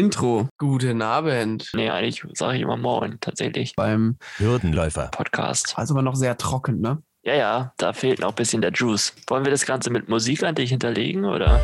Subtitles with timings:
[0.00, 0.48] Intro.
[0.58, 1.68] Guten Abend.
[1.74, 3.74] Nee, eigentlich sage ich immer Moin, tatsächlich.
[3.74, 5.08] Beim Hürdenläufer.
[5.08, 5.76] Podcast.
[5.76, 7.02] Also aber noch sehr trocken, ne?
[7.24, 9.12] Ja, ja, da fehlt noch ein bisschen der Juice.
[9.26, 11.60] Wollen wir das Ganze mit Musik an dich hinterlegen, oder?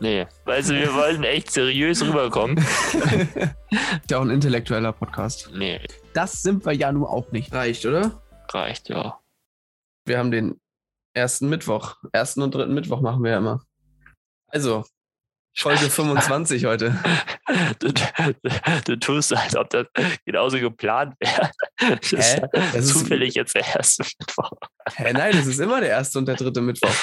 [0.00, 2.56] Nee, weißt du, wir wollen echt seriös rüberkommen.
[3.70, 5.50] Ist ja auch ein intellektueller Podcast.
[5.54, 5.80] Nee,
[6.14, 7.52] Das sind wir ja nun auch nicht.
[7.52, 8.22] Reicht, oder?
[8.54, 9.18] reicht, ja.
[10.06, 10.58] Wir haben den
[11.14, 11.96] ersten Mittwoch.
[12.12, 13.62] Ersten und dritten Mittwoch machen wir ja immer.
[14.52, 14.84] Also,
[15.56, 16.94] Folge 25 heute.
[17.80, 18.34] Du, du,
[18.84, 19.86] du tust, als ob das
[20.24, 21.50] genauso geplant wäre.
[21.78, 22.46] Das ist Hä?
[22.52, 24.52] Das ist- zufällig jetzt der erste Mittwoch.
[24.94, 26.94] Hä, nein, es ist immer der erste und der dritte Mittwoch.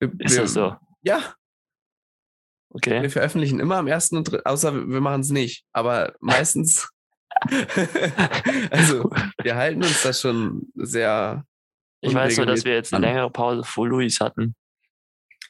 [0.00, 0.76] Wir, Ist wir, das so?
[1.02, 1.34] Ja,
[2.70, 3.00] Okay.
[3.02, 5.64] wir veröffentlichen immer am ersten und dritten, außer wir machen es nicht.
[5.72, 6.88] Aber meistens.
[8.70, 9.10] also,
[9.42, 11.44] wir halten uns das schon sehr.
[12.00, 14.54] Ich weiß nur, dass wir jetzt eine längere Pause vor Luis hatten.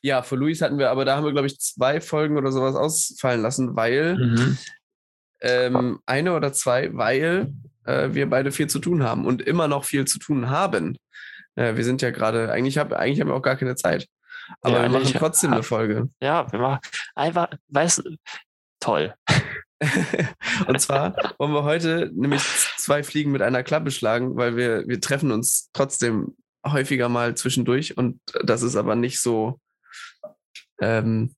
[0.03, 2.75] Ja, für Luis hatten wir, aber da haben wir, glaube ich, zwei Folgen oder sowas
[2.77, 4.59] ausfallen lassen, weil Mhm.
[5.41, 7.53] ähm, eine oder zwei, weil
[7.85, 10.97] äh, wir beide viel zu tun haben und immer noch viel zu tun haben.
[11.57, 14.07] Äh, wir sind ja gerade, eigentlich, hab, eigentlich haben wir auch gar keine Zeit.
[14.63, 16.09] Aber Ja, wir machen trotzdem ha- eine Folge.
[16.21, 16.81] Ja, wir machen
[17.15, 18.17] einfach, weißt du,
[18.81, 19.15] toll.
[20.67, 22.43] und zwar wollen wir heute nämlich
[22.77, 27.97] zwei Fliegen mit einer Klappe schlagen, weil wir, wir treffen uns trotzdem häufiger mal zwischendurch
[27.97, 29.61] und das ist aber nicht so
[30.81, 31.35] ähm,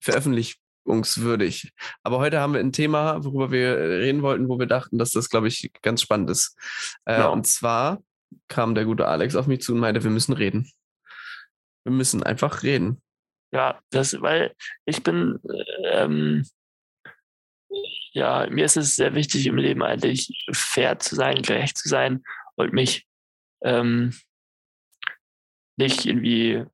[0.00, 1.72] veröffentlichungswürdig.
[2.02, 5.28] Aber heute haben wir ein Thema, worüber wir reden wollten, wo wir dachten, dass das,
[5.28, 6.56] glaube ich, ganz spannend ist.
[7.04, 7.28] Äh, Ja.
[7.28, 8.02] Und zwar
[8.48, 10.70] kam der gute Alex auf mich zu und meinte, wir müssen reden.
[11.84, 13.02] Wir müssen einfach reden.
[13.52, 14.54] Ja, das, weil
[14.86, 15.38] ich bin,
[15.84, 16.46] ähm,
[18.12, 22.22] ja, mir ist es sehr wichtig im Leben eigentlich fair zu sein, gerecht zu sein
[22.56, 23.06] und mich
[23.62, 24.14] ähm,
[25.76, 26.64] nicht irgendwie,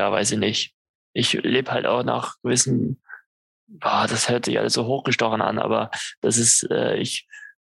[0.00, 0.74] ja, weiß ich nicht.
[1.12, 3.02] Ich lebe halt auch nach gewissen,
[3.66, 5.90] boah, das hört sich alles so hochgestochen an, aber
[6.22, 7.28] das ist, äh, ich,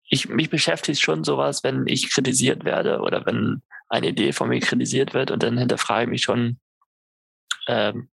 [0.10, 4.60] ich, mich beschäftigt schon sowas, wenn ich kritisiert werde oder wenn eine Idee von mir
[4.60, 6.60] kritisiert wird und dann hinterfrage ich mich schon,
[7.68, 8.10] ähm,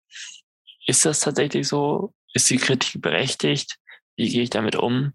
[0.86, 2.14] ist das tatsächlich so?
[2.32, 3.76] Ist die Kritik berechtigt?
[4.16, 5.12] Wie gehe ich damit um?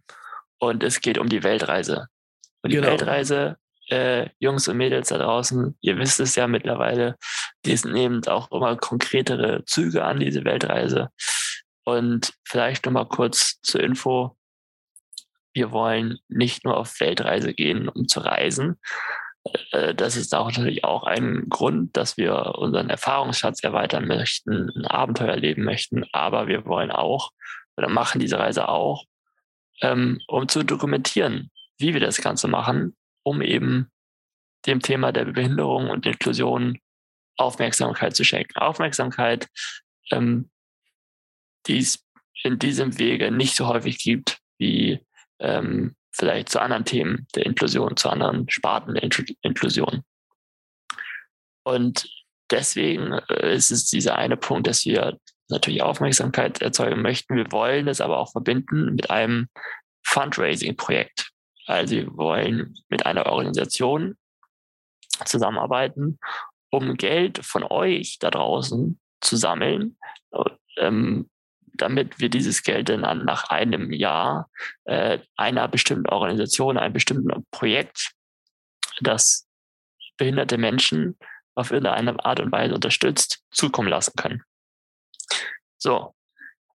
[0.59, 2.09] Und es geht um die Weltreise.
[2.61, 2.89] Und die Genau.
[2.89, 3.57] Weltreise,
[3.89, 7.17] äh, Jungs und Mädels da draußen, ihr wisst es ja mittlerweile,
[7.65, 11.09] die nehmen auch immer konkretere Züge an, diese Weltreise.
[11.83, 14.37] Und vielleicht nochmal kurz zur Info.
[15.53, 18.79] Wir wollen nicht nur auf Weltreise gehen, um zu reisen,
[19.71, 24.85] äh, das ist auch natürlich auch ein Grund, dass wir unseren Erfahrungsschatz erweitern möchten, ein
[24.85, 27.31] Abenteuer erleben möchten, aber wir wollen auch
[27.75, 29.05] oder machen diese Reise auch,
[29.81, 33.89] ähm, um zu dokumentieren, wie wir das Ganze machen, um eben
[34.65, 36.79] dem Thema der Behinderung und Inklusion
[37.37, 38.57] Aufmerksamkeit zu schenken.
[38.57, 39.47] Aufmerksamkeit,
[40.11, 40.49] ähm,
[41.67, 42.05] die es
[42.43, 45.05] in diesem Wege nicht so häufig gibt wie
[45.39, 50.03] ähm, vielleicht zu anderen Themen der Inklusion, zu anderen Sparten der Inklu- Inklusion.
[51.63, 52.09] Und
[52.51, 55.17] deswegen äh, ist es dieser eine Punkt, dass wir
[55.49, 57.35] natürlich Aufmerksamkeit erzeugen möchten.
[57.35, 59.49] Wir wollen es aber auch verbinden mit einem
[60.05, 61.31] Fundraising-Projekt.
[61.65, 64.17] Also wir wollen mit einer Organisation
[65.25, 66.19] zusammenarbeiten,
[66.73, 69.95] um Geld von euch da draußen zu sammeln,
[70.77, 71.29] ähm,
[71.75, 74.49] damit wir dieses Geld dann an- nach einem Jahr
[74.85, 78.13] äh, einer bestimmten Organisation, einem bestimmten Projekt,
[79.01, 79.47] das
[80.17, 81.15] behinderte Menschen
[81.55, 84.41] auf irgendeine Art und Weise unterstützt, zukommen lassen können.
[85.77, 86.15] So,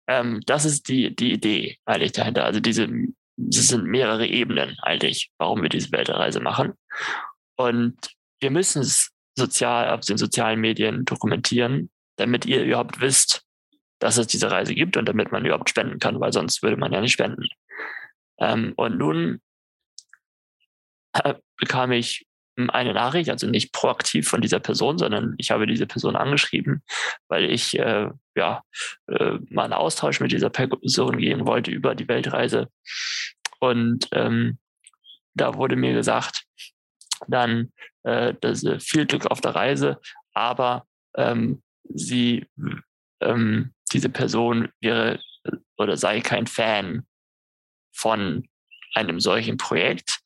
[0.07, 2.45] ähm, das ist die, die Idee eigentlich dahinter.
[2.45, 2.87] Also diese,
[3.35, 6.73] das sind mehrere Ebenen eigentlich, warum wir diese Weltreise machen.
[7.55, 7.97] Und
[8.39, 13.43] wir müssen es sozial auf den sozialen Medien dokumentieren, damit ihr überhaupt wisst,
[13.99, 16.91] dass es diese Reise gibt und damit man überhaupt spenden kann, weil sonst würde man
[16.91, 17.47] ja nicht spenden.
[18.39, 19.41] Ähm, und nun
[21.13, 22.27] äh, bekam ich
[22.69, 26.81] eine Nachricht, also nicht proaktiv von dieser Person, sondern ich habe diese Person angeschrieben,
[27.27, 28.63] weil ich äh, ja
[29.07, 32.69] äh, mal einen Austausch mit dieser Person gehen wollte über die Weltreise.
[33.59, 34.57] Und ähm,
[35.35, 36.45] da wurde mir gesagt,
[37.27, 37.71] dann
[38.03, 39.99] äh, dass, äh, viel Glück auf der Reise,
[40.33, 40.85] aber
[41.15, 42.45] ähm, sie
[43.21, 47.05] ähm, diese Person wäre äh, oder sei kein Fan
[47.93, 48.47] von
[48.93, 50.19] einem solchen Projekt.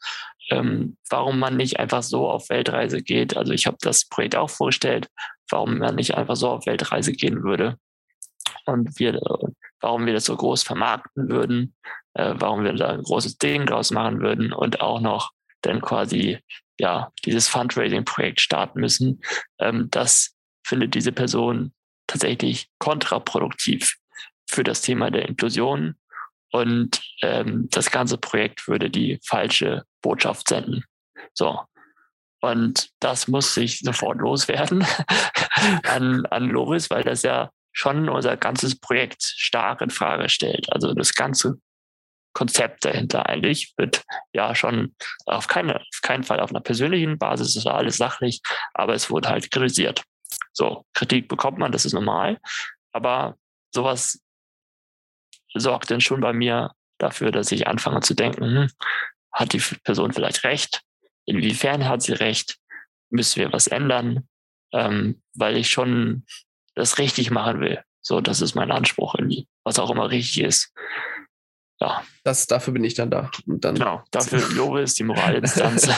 [0.49, 3.37] Ähm, warum man nicht einfach so auf Weltreise geht.
[3.37, 5.07] Also ich habe das Projekt auch vorgestellt,
[5.49, 7.77] warum man nicht einfach so auf Weltreise gehen würde
[8.65, 9.19] und wir,
[9.79, 11.75] warum wir das so groß vermarkten würden,
[12.13, 16.39] äh, warum wir da ein großes Ding draus machen würden und auch noch dann quasi
[16.81, 19.21] ja dieses Fundraising-Projekt starten müssen,
[19.59, 20.35] ähm, das
[20.65, 21.73] findet diese Person
[22.07, 23.95] tatsächlich kontraproduktiv
[24.49, 25.95] für das Thema der Inklusion
[26.51, 30.83] und ähm, das ganze Projekt würde die falsche Botschaft senden.
[31.33, 31.61] So.
[32.41, 34.83] Und das muss sich sofort loswerden
[35.83, 40.71] an, an Loris, weil das ja schon unser ganzes Projekt stark in Frage stellt.
[40.73, 41.61] Also das ganze
[42.33, 44.95] Konzept dahinter eigentlich wird ja schon
[45.25, 48.41] auf, keine, auf keinen Fall auf einer persönlichen Basis, es war alles sachlich,
[48.73, 50.03] aber es wurde halt kritisiert.
[50.53, 52.39] So, Kritik bekommt man, das ist normal,
[52.91, 53.37] aber
[53.73, 54.21] sowas
[55.53, 58.71] sorgt dann schon bei mir dafür, dass ich anfange zu denken, hm,
[59.31, 60.81] hat die Person vielleicht recht?
[61.25, 62.57] Inwiefern hat sie recht?
[63.09, 64.27] Müssen wir was ändern?
[64.73, 66.25] Ähm, weil ich schon
[66.75, 67.83] das richtig machen will.
[68.01, 70.73] So, das ist mein Anspruch irgendwie, was auch immer richtig ist.
[71.81, 72.03] Ja.
[72.23, 73.31] Das, dafür bin ich dann da.
[73.47, 75.89] Und dann genau, dafür Lobe ist die Moralinstanz.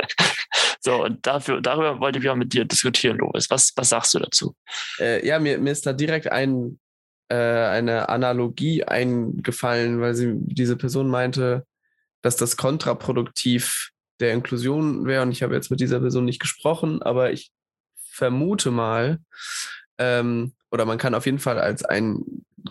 [0.80, 3.48] so, und dafür, darüber wollte ich ja mit dir diskutieren, Lovis.
[3.48, 4.56] Was, was sagst du dazu?
[4.98, 6.80] Äh, ja, mir, mir ist da direkt ein,
[7.28, 11.64] äh, eine Analogie eingefallen, weil sie diese Person meinte,
[12.20, 15.22] dass das kontraproduktiv der Inklusion wäre.
[15.22, 17.52] Und ich habe jetzt mit dieser Person nicht gesprochen, aber ich
[18.10, 19.20] vermute mal,
[19.98, 22.24] ähm, oder man kann auf jeden Fall als ein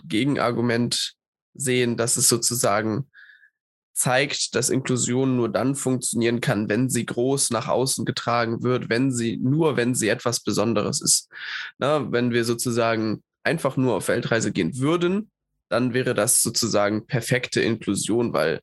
[0.04, 1.16] Gegenargument
[1.54, 3.08] sehen, dass es sozusagen
[3.92, 9.12] zeigt, dass Inklusion nur dann funktionieren kann, wenn sie groß nach außen getragen wird, wenn
[9.12, 11.28] sie, nur wenn sie etwas Besonderes ist.
[11.78, 15.30] Na, wenn wir sozusagen einfach nur auf Weltreise gehen würden,
[15.68, 18.60] dann wäre das sozusagen perfekte Inklusion, weil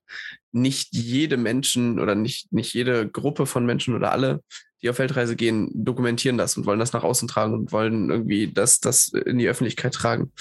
[0.51, 4.43] nicht jede Menschen oder nicht, nicht jede Gruppe von Menschen oder alle,
[4.81, 8.51] die auf Weltreise gehen, dokumentieren das und wollen das nach außen tragen und wollen irgendwie
[8.51, 10.31] das, das in die Öffentlichkeit tragen.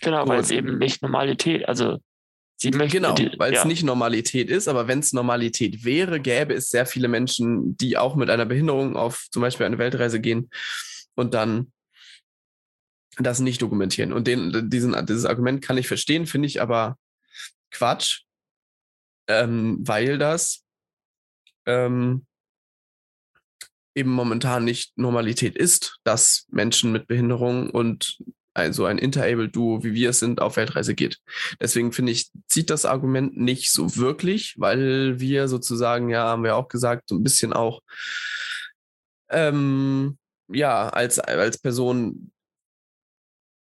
[0.00, 1.98] Genau, weil es eben nicht Normalität, also
[2.56, 3.64] Sie möchten genau, weil es ja.
[3.64, 8.14] nicht Normalität ist, aber wenn es Normalität wäre, gäbe es sehr viele Menschen, die auch
[8.14, 10.50] mit einer Behinderung auf zum Beispiel eine Weltreise gehen
[11.14, 11.72] und dann
[13.18, 14.12] das nicht dokumentieren.
[14.12, 16.96] Und den, diesen, dieses Argument kann ich verstehen, finde ich aber
[17.70, 18.22] Quatsch,
[19.28, 20.62] ähm, weil das
[21.66, 22.24] ähm,
[23.94, 28.18] eben momentan nicht Normalität ist, dass Menschen mit Behinderung und
[28.54, 31.18] also ein Interabled-Duo, wie wir es sind, auf Weltreise geht.
[31.60, 36.54] Deswegen finde ich, zieht das Argument nicht so wirklich, weil wir sozusagen, ja, haben wir
[36.54, 37.80] auch gesagt, so ein bisschen auch,
[39.30, 40.18] ähm,
[40.48, 42.30] ja, als, als Person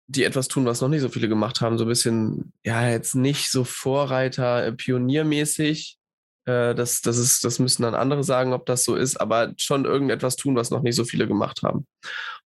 [0.07, 3.15] die etwas tun, was noch nicht so viele gemacht haben, so ein bisschen, ja, jetzt
[3.15, 5.97] nicht so Vorreiter, äh, pioniermäßig.
[6.45, 9.85] Äh, das, das, ist, das müssen dann andere sagen, ob das so ist, aber schon
[9.85, 11.87] irgendetwas tun, was noch nicht so viele gemacht haben.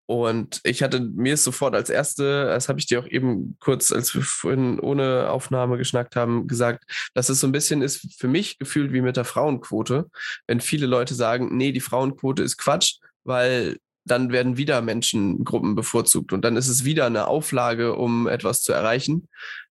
[0.06, 3.90] Und ich hatte mir ist sofort als erste, das habe ich dir auch eben kurz,
[3.90, 8.28] als wir vorhin ohne Aufnahme geschnackt haben, gesagt, dass es so ein bisschen ist für
[8.28, 10.10] mich gefühlt wie mit der Frauenquote.
[10.46, 16.34] Wenn viele Leute sagen, nee, die Frauenquote ist Quatsch, weil dann werden wieder Menschengruppen bevorzugt
[16.34, 19.28] und dann ist es wieder eine Auflage, um etwas zu erreichen.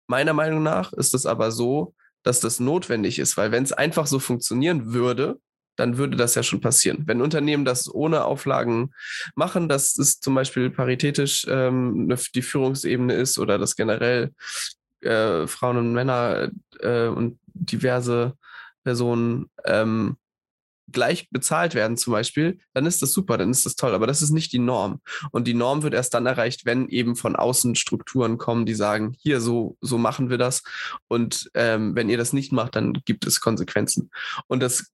[0.06, 1.94] Meiner Meinung nach ist es aber so,
[2.25, 5.38] dass das notwendig ist, weil wenn es einfach so funktionieren würde,
[5.76, 7.03] dann würde das ja schon passieren.
[7.06, 8.93] Wenn Unternehmen das ohne Auflagen
[9.35, 14.32] machen, dass es zum Beispiel paritätisch ähm, die Führungsebene ist oder dass generell
[15.00, 16.50] äh, Frauen und Männer
[16.81, 18.37] äh, und diverse
[18.85, 20.17] Personen ähm,
[20.90, 23.94] gleich bezahlt werden zum Beispiel, dann ist das super, dann ist das toll.
[23.94, 25.00] Aber das ist nicht die Norm.
[25.31, 29.14] Und die Norm wird erst dann erreicht, wenn eben von außen Strukturen kommen, die sagen,
[29.18, 30.62] hier, so, so machen wir das.
[31.09, 34.11] Und ähm, wenn ihr das nicht macht, dann gibt es Konsequenzen.
[34.47, 34.92] Und das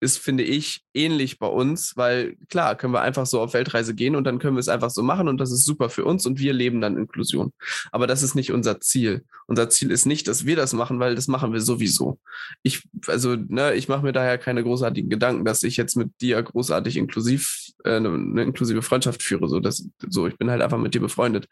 [0.00, 4.16] ist, finde ich, ähnlich bei uns, weil klar, können wir einfach so auf Weltreise gehen
[4.16, 6.38] und dann können wir es einfach so machen und das ist super für uns und
[6.38, 7.52] wir leben dann Inklusion.
[7.90, 9.24] Aber das ist nicht unser Ziel.
[9.46, 12.18] Unser Ziel ist nicht, dass wir das machen, weil das machen wir sowieso.
[12.62, 16.42] Ich, also, ne, ich mache mir daher keine großartigen Gedanken, dass ich jetzt mit dir
[16.42, 19.48] großartig inklusiv, äh, eine, eine inklusive Freundschaft führe.
[19.48, 21.46] So, das, so, ich bin halt einfach mit dir befreundet.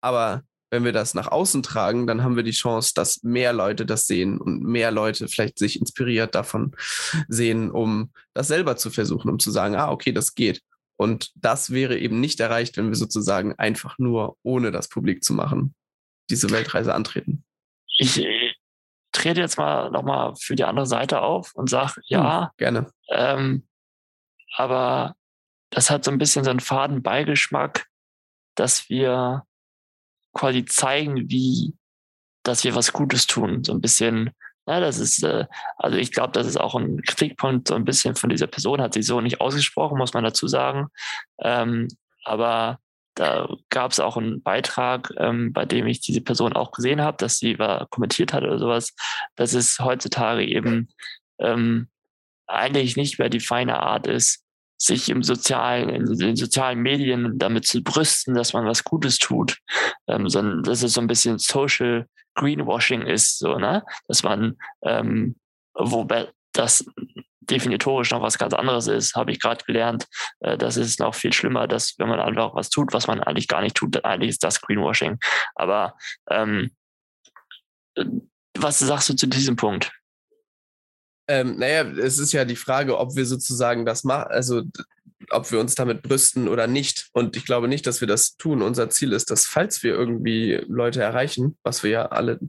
[0.00, 0.42] Aber
[0.74, 4.08] wenn wir das nach außen tragen, dann haben wir die Chance, dass mehr Leute das
[4.08, 6.74] sehen und mehr Leute vielleicht sich inspiriert davon
[7.28, 10.62] sehen, um das selber zu versuchen, um zu sagen, ah, okay, das geht.
[10.96, 15.32] Und das wäre eben nicht erreicht, wenn wir sozusagen einfach nur, ohne das publik zu
[15.32, 15.76] machen,
[16.28, 17.44] diese Weltreise antreten.
[17.96, 18.52] Ich äh,
[19.12, 22.90] trete jetzt mal nochmal für die andere Seite auf und sage, ja, hm, gerne.
[23.10, 23.68] Ähm,
[24.56, 25.14] aber
[25.70, 27.86] das hat so ein bisschen so einen faden Beigeschmack,
[28.56, 29.44] dass wir
[30.34, 31.74] quasi zeigen, wie,
[32.42, 33.64] dass wir was Gutes tun.
[33.64, 34.30] So ein bisschen,
[34.66, 35.46] na, das ist, äh,
[35.78, 38.94] also ich glaube, das ist auch ein Kritikpunkt so ein bisschen von dieser Person, hat
[38.94, 40.88] sie so nicht ausgesprochen, muss man dazu sagen.
[41.40, 41.88] Ähm,
[42.24, 42.78] aber
[43.14, 47.16] da gab es auch einen Beitrag, ähm, bei dem ich diese Person auch gesehen habe,
[47.16, 48.94] dass sie war, kommentiert hat oder sowas,
[49.36, 50.88] dass es heutzutage eben
[51.38, 51.88] ähm,
[52.46, 54.43] eigentlich nicht mehr die feine Art ist,
[54.76, 59.58] sich im sozialen, in den sozialen Medien damit zu brüsten, dass man was Gutes tut,
[60.08, 63.84] ähm, sondern dass es so ein bisschen Social Greenwashing ist, so, ne?
[64.08, 65.36] Dass man, ähm,
[65.74, 66.84] wobei das
[67.50, 70.06] definitorisch noch was ganz anderes ist, habe ich gerade gelernt.
[70.40, 73.48] Äh, das ist noch viel schlimmer, dass wenn man einfach was tut, was man eigentlich
[73.48, 75.18] gar nicht tut, eigentlich ist das Greenwashing.
[75.54, 75.96] Aber
[76.30, 76.70] ähm,
[77.96, 78.04] äh,
[78.56, 79.92] was sagst du zu diesem Punkt?
[81.26, 84.62] Ähm, naja, es ist ja die Frage, ob wir sozusagen das machen, also
[85.30, 87.08] ob wir uns damit brüsten oder nicht.
[87.12, 88.62] Und ich glaube nicht, dass wir das tun.
[88.62, 92.40] Unser Ziel ist, dass falls wir irgendwie Leute erreichen, was wir ja alle,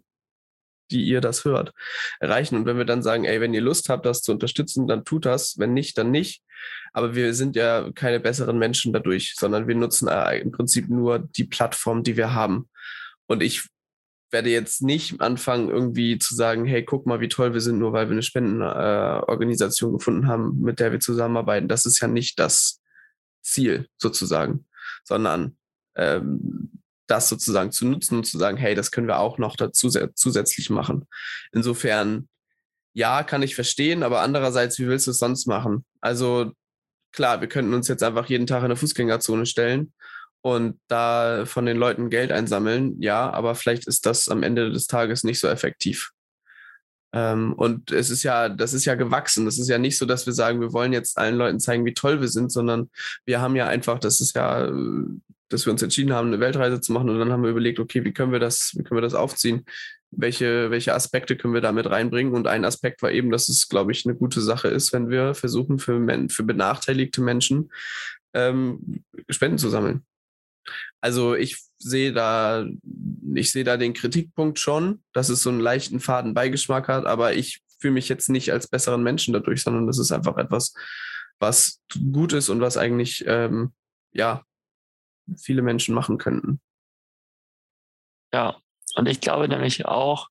[0.92, 1.74] die ihr das hört,
[2.20, 2.56] erreichen.
[2.58, 5.26] Und wenn wir dann sagen, ey, wenn ihr Lust habt, das zu unterstützen, dann tut
[5.26, 5.58] das.
[5.58, 6.44] Wenn nicht, dann nicht.
[6.94, 11.20] Aber wir sind ja keine besseren Menschen dadurch, sondern wir nutzen äh, im Prinzip nur
[11.20, 12.70] die Plattform, die wir haben.
[13.28, 13.68] Und ich
[14.32, 17.94] werde jetzt nicht anfangen, irgendwie zu sagen, hey, guck mal, wie toll wir sind, nur
[17.94, 21.68] weil wir eine Spendenorganisation äh, gefunden haben, mit der wir zusammenarbeiten.
[21.68, 22.82] Das ist ja nicht das
[23.42, 24.66] Ziel sozusagen,
[25.04, 25.58] sondern
[25.96, 29.90] ähm, das sozusagen zu nutzen und zu sagen, hey, das können wir auch noch dazu
[29.90, 31.08] zusätzlich machen.
[31.52, 32.28] Insofern,
[32.94, 35.86] ja, kann ich verstehen, aber andererseits, wie willst du es sonst machen?
[36.02, 36.52] Also
[37.12, 39.94] klar, wir könnten uns jetzt einfach jeden Tag in eine Fußgängerzone stellen
[40.46, 44.86] und da von den Leuten Geld einsammeln, ja, aber vielleicht ist das am Ende des
[44.86, 46.12] Tages nicht so effektiv.
[47.14, 49.46] Ähm, und es ist ja, das ist ja gewachsen.
[49.46, 51.96] Das ist ja nicht so, dass wir sagen, wir wollen jetzt allen Leuten zeigen, wie
[51.96, 52.92] toll wir sind, sondern
[53.26, 54.72] wir haben ja einfach, das ist ja,
[55.50, 58.06] dass wir uns entschieden haben, eine Weltreise zu machen und dann haben wir überlegt, okay,
[58.06, 59.66] wie können wir das, wie können wir das aufziehen?
[60.12, 62.36] Welche, welche Aspekte können wir damit reinbringen?
[62.36, 65.34] Und ein Aspekt war eben, dass es, glaube ich, eine gute Sache ist, wenn wir
[65.34, 66.00] versuchen, für,
[66.30, 67.72] für benachteiligte Menschen
[68.36, 70.06] ähm, Spenden zu sammeln.
[71.06, 72.66] Also ich sehe da,
[73.36, 77.36] ich sehe da den Kritikpunkt schon, dass es so einen leichten faden Beigeschmack hat, aber
[77.36, 80.74] ich fühle mich jetzt nicht als besseren Menschen dadurch, sondern das ist einfach etwas,
[81.38, 81.80] was
[82.12, 83.72] gut ist und was eigentlich ähm,
[84.14, 84.42] ja
[85.38, 86.60] viele Menschen machen könnten.
[88.34, 88.60] Ja,
[88.96, 90.30] und ich glaube nämlich auch,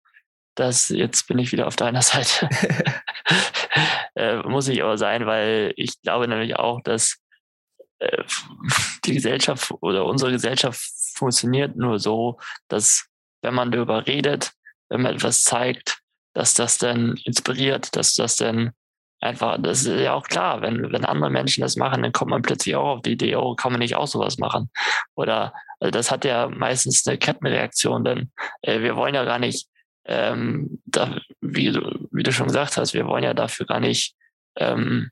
[0.57, 2.49] dass jetzt bin ich wieder auf deiner Seite.
[4.17, 7.24] äh, muss ich aber sein, weil ich glaube nämlich auch, dass
[9.05, 10.81] die Gesellschaft oder unsere Gesellschaft
[11.15, 13.07] funktioniert nur so, dass
[13.43, 14.53] wenn man darüber redet,
[14.89, 16.01] wenn man etwas zeigt,
[16.35, 18.73] dass das dann inspiriert, dass das dann
[19.21, 22.43] einfach, das ist ja auch klar, wenn, wenn andere Menschen das machen, dann kommt man
[22.43, 24.71] plötzlich auch auf die Idee, oh, kann man nicht auch sowas machen?
[25.15, 28.31] Oder also das hat ja meistens eine Kettenreaktion, denn
[28.63, 29.69] äh, wir wollen ja gar nicht,
[30.07, 34.15] ähm, da, wie, du, wie du schon gesagt hast, wir wollen ja dafür gar nicht
[34.57, 35.11] ähm,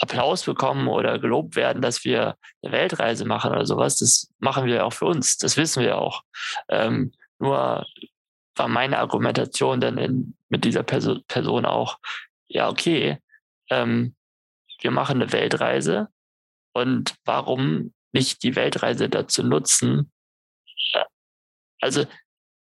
[0.00, 3.96] Applaus bekommen oder gelobt werden, dass wir eine Weltreise machen oder sowas.
[3.96, 5.38] Das machen wir auch für uns.
[5.38, 6.22] Das wissen wir auch.
[6.68, 7.86] Ähm, nur
[8.54, 11.98] war meine Argumentation dann in, mit dieser Perso Person auch,
[12.48, 13.18] ja, okay,
[13.70, 14.14] ähm,
[14.80, 16.08] wir machen eine Weltreise
[16.72, 20.12] und warum nicht die Weltreise dazu nutzen,
[20.92, 21.04] äh,
[21.80, 22.06] also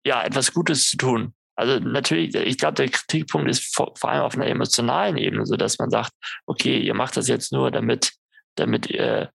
[0.05, 1.35] ja, etwas Gutes zu tun.
[1.63, 5.55] Also natürlich, ich glaube, der Kritikpunkt ist vor, vor, allem auf einer emotionalen Ebene, so
[5.55, 6.11] dass man sagt,
[6.45, 8.15] okay, ihr macht das jetzt nur, damit,
[8.57, 9.31] damit ihr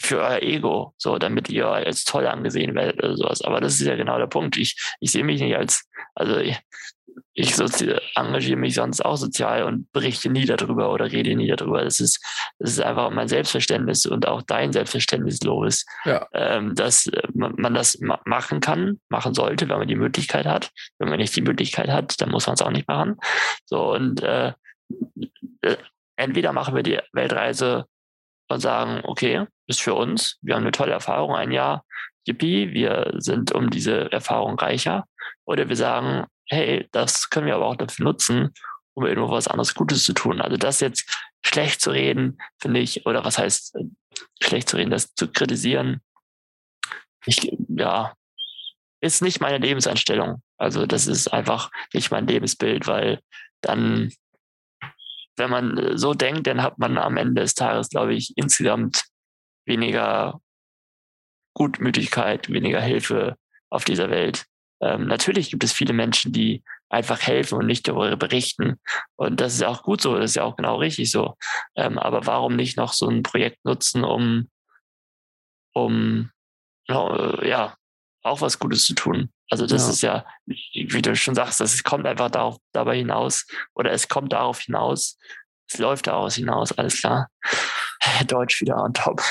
[0.00, 3.42] für euer Ego, so damit ihr als toll angesehen werdet oder sowas.
[3.42, 4.56] Aber das ist ja genau der Punkt.
[4.56, 6.40] Ich, ich sehe mich nicht als, also
[7.36, 7.52] ich
[8.14, 11.82] engagiere mich sonst auch sozial und berichte nie darüber oder rede nie darüber.
[11.82, 12.24] Das ist,
[12.60, 16.26] das ist einfach mein Selbstverständnis und auch dein Selbstverständnis, Loris, ja.
[16.32, 20.70] ähm, dass man das machen kann, machen sollte, wenn man die Möglichkeit hat.
[20.98, 23.16] Wenn man nicht die Möglichkeit hat, dann muss man es auch nicht machen.
[23.64, 24.52] So und äh,
[25.62, 25.76] äh,
[26.16, 27.86] entweder machen wir die Weltreise
[28.48, 31.84] und sagen, okay, ist für uns, wir haben eine tolle Erfahrung, ein Jahr,
[32.26, 35.06] yippie, wir sind um diese Erfahrung reicher.
[35.46, 38.52] Oder wir sagen, hey, das können wir aber auch dafür nutzen,
[38.94, 40.40] um irgendwo was anderes Gutes zu tun.
[40.40, 41.04] Also das jetzt
[41.44, 43.84] schlecht zu reden, finde ich, oder was heißt äh,
[44.42, 46.00] schlecht zu reden, das zu kritisieren,
[47.26, 48.14] ich, ja,
[49.00, 50.42] ist nicht meine Lebenseinstellung.
[50.56, 53.20] Also das ist einfach nicht mein Lebensbild, weil
[53.60, 54.12] dann,
[55.36, 59.04] wenn man äh, so denkt, dann hat man am Ende des Tages, glaube ich, insgesamt
[59.66, 60.40] weniger
[61.54, 63.36] Gutmütigkeit, weniger Hilfe
[63.70, 64.46] auf dieser Welt.
[64.80, 68.80] Ähm, natürlich gibt es viele Menschen, die einfach helfen und nicht darüber berichten.
[69.16, 71.36] Und das ist ja auch gut so, das ist ja auch genau richtig so.
[71.76, 74.48] Ähm, aber warum nicht noch so ein Projekt nutzen, um,
[75.74, 76.30] um
[76.86, 77.74] ja,
[78.22, 79.30] auch was Gutes zu tun?
[79.50, 79.90] Also das ja.
[79.90, 84.32] ist ja, wie du schon sagst, das kommt einfach darauf, dabei hinaus oder es kommt
[84.32, 85.18] darauf hinaus,
[85.68, 87.28] es läuft daraus hinaus, alles klar.
[88.26, 89.22] Deutsch wieder on top.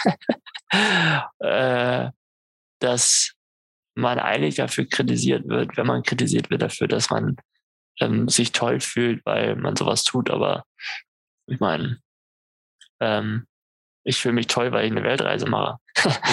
[1.39, 2.09] äh,
[2.79, 3.33] dass
[3.95, 7.37] man eigentlich dafür kritisiert wird, wenn man kritisiert wird dafür, dass man
[7.99, 10.29] ähm, sich toll fühlt, weil man sowas tut.
[10.29, 10.65] Aber
[11.47, 11.99] ich meine,
[12.99, 13.47] ähm,
[14.03, 15.77] ich fühle mich toll, weil ich eine Weltreise mache.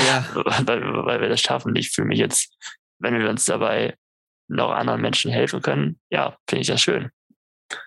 [0.06, 0.26] Ja.
[0.34, 1.76] weil, weil wir das schaffen.
[1.76, 2.56] Ich fühle mich jetzt,
[2.98, 3.96] wenn wir uns dabei
[4.48, 7.10] noch anderen Menschen helfen können, ja, finde ich das schön.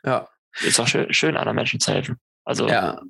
[0.05, 0.29] Ja.
[0.61, 2.17] Ist auch schön, schön, anderen Menschen zu helfen.
[2.45, 2.67] Also.
[2.67, 3.01] Ja,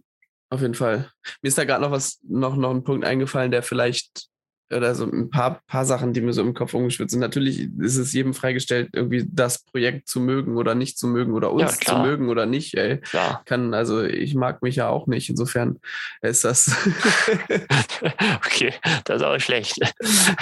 [0.50, 1.12] auf jeden Fall.
[1.41, 4.27] Mir ist da gerade noch was, noch, noch ein Punkt eingefallen, der vielleicht
[4.72, 7.20] oder so ein paar, paar Sachen, die mir so im Kopf umgeschwirrt sind.
[7.20, 11.51] Natürlich ist es jedem freigestellt, irgendwie das Projekt zu mögen oder nicht zu mögen oder
[11.51, 12.75] uns ja, zu mögen oder nicht.
[12.75, 12.98] Ey.
[13.00, 13.43] Klar.
[13.46, 15.29] Kann, also ich mag mich ja auch nicht.
[15.29, 15.79] Insofern
[16.22, 16.75] ist das.
[18.46, 18.74] okay,
[19.05, 19.79] das ist auch schlecht.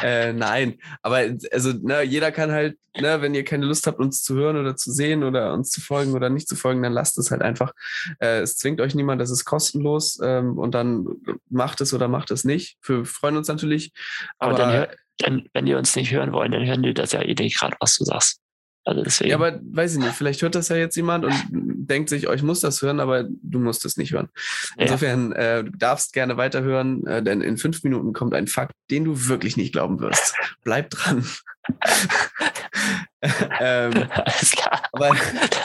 [0.03, 4.23] äh, nein, aber also ne, jeder kann halt, ne, wenn ihr keine Lust habt, uns
[4.23, 7.17] zu hören oder zu sehen oder uns zu folgen oder nicht zu folgen, dann lasst
[7.17, 7.73] es halt einfach.
[8.19, 11.05] Äh, es zwingt euch niemand, das ist kostenlos ähm, und dann
[11.49, 12.77] macht es oder macht es nicht.
[12.83, 13.91] Wir freuen uns natürlich.
[14.39, 14.87] Aber, aber dann,
[15.17, 17.75] dann, wenn die uns nicht hören wollen, dann hören die das ja eh nicht gerade,
[17.79, 18.41] was du sagst.
[18.83, 19.29] Also deswegen.
[19.29, 22.33] Ja, aber weiß ich nicht, vielleicht hört das ja jetzt jemand und denkt sich, oh,
[22.33, 24.29] ich muss das hören, aber du musst es nicht hören.
[24.75, 25.59] Insofern, ja.
[25.59, 29.27] äh, du darfst gerne weiterhören, äh, denn in fünf Minuten kommt ein Fakt, den du
[29.27, 30.35] wirklich nicht glauben wirst.
[30.63, 31.23] Bleib dran.
[33.59, 34.81] ähm, Alles klar.
[34.93, 35.15] Aber,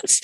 [0.03, 0.21] das,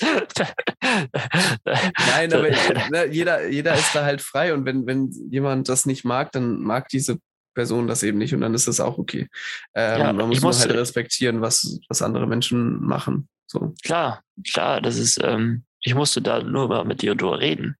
[2.13, 2.49] nein, aber
[2.91, 6.61] ne, jeder, jeder ist da halt frei und wenn, wenn jemand das nicht mag, dann
[6.61, 7.17] mag diese
[7.53, 9.27] Person das eben nicht und dann ist das auch okay.
[9.73, 13.27] Ähm, ja, man muss, muss halt respektieren, was, was andere Menschen machen.
[13.47, 13.73] So.
[13.83, 17.75] Klar, klar, das ist, ähm, ich musste da nur mal mit dir drüber reden.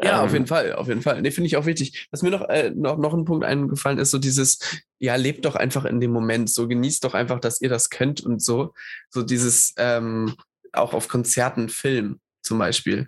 [0.00, 1.20] Ja, ähm, auf jeden Fall, auf jeden Fall.
[1.20, 2.08] Nee, finde ich auch wichtig.
[2.10, 4.58] Was mir noch, äh, noch, noch ein Punkt eingefallen ist, so dieses,
[4.98, 8.22] ja, lebt doch einfach in dem Moment, so genießt doch einfach, dass ihr das könnt
[8.22, 8.74] und so.
[9.10, 10.34] So dieses, ähm,
[10.72, 13.06] auch auf Konzerten, Film zum Beispiel.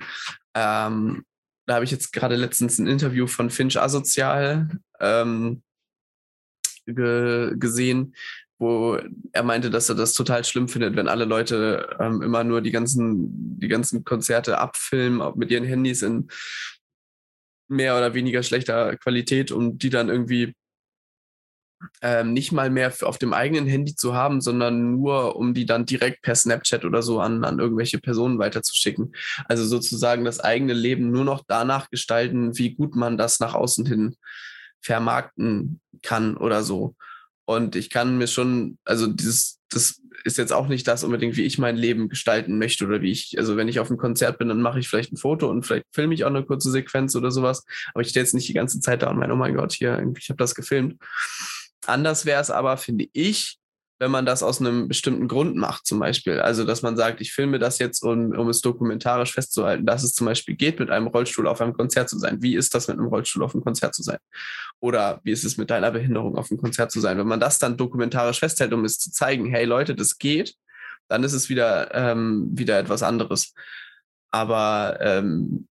[0.54, 1.24] Ähm,
[1.66, 4.68] da habe ich jetzt gerade letztens ein Interview von Finch Asozial
[5.00, 5.62] ähm,
[6.86, 8.14] ge gesehen,
[8.58, 8.98] wo
[9.32, 12.70] er meinte, dass er das total schlimm findet, wenn alle Leute ähm, immer nur die
[12.70, 16.28] ganzen, die ganzen Konzerte abfilmen mit ihren Handys in
[17.68, 20.54] mehr oder weniger schlechter Qualität und die dann irgendwie
[22.02, 25.86] ähm, nicht mal mehr auf dem eigenen Handy zu haben, sondern nur, um die dann
[25.86, 29.14] direkt per Snapchat oder so an, an irgendwelche Personen weiterzuschicken.
[29.46, 33.86] Also sozusagen das eigene Leben nur noch danach gestalten, wie gut man das nach außen
[33.86, 34.16] hin
[34.84, 36.94] vermarkten kann oder so.
[37.46, 41.42] Und ich kann mir schon, also dieses, das ist jetzt auch nicht das unbedingt, wie
[41.42, 44.48] ich mein Leben gestalten möchte oder wie ich, also wenn ich auf einem Konzert bin,
[44.48, 47.30] dann mache ich vielleicht ein Foto und vielleicht filme ich auch eine kurze Sequenz oder
[47.30, 47.64] sowas.
[47.92, 50.02] Aber ich stehe jetzt nicht die ganze Zeit da und meine, oh mein Gott, hier,
[50.18, 50.96] ich habe das gefilmt.
[51.86, 53.58] Anders wäre es aber, finde ich,
[54.00, 56.40] wenn man das aus einem bestimmten Grund macht, zum Beispiel.
[56.40, 60.14] Also, dass man sagt, ich filme das jetzt, um, um es dokumentarisch festzuhalten, dass es
[60.14, 62.42] zum Beispiel geht, mit einem Rollstuhl auf einem Konzert zu sein.
[62.42, 64.18] Wie ist das, mit einem Rollstuhl auf einem Konzert zu sein?
[64.84, 67.16] Oder wie ist es mit deiner Behinderung auf einem Konzert zu sein?
[67.16, 70.56] Wenn man das dann dokumentarisch festhält, um es zu zeigen, hey Leute, das geht,
[71.08, 73.54] dann ist es wieder, ähm, wieder etwas anderes.
[74.30, 75.68] Aber ähm,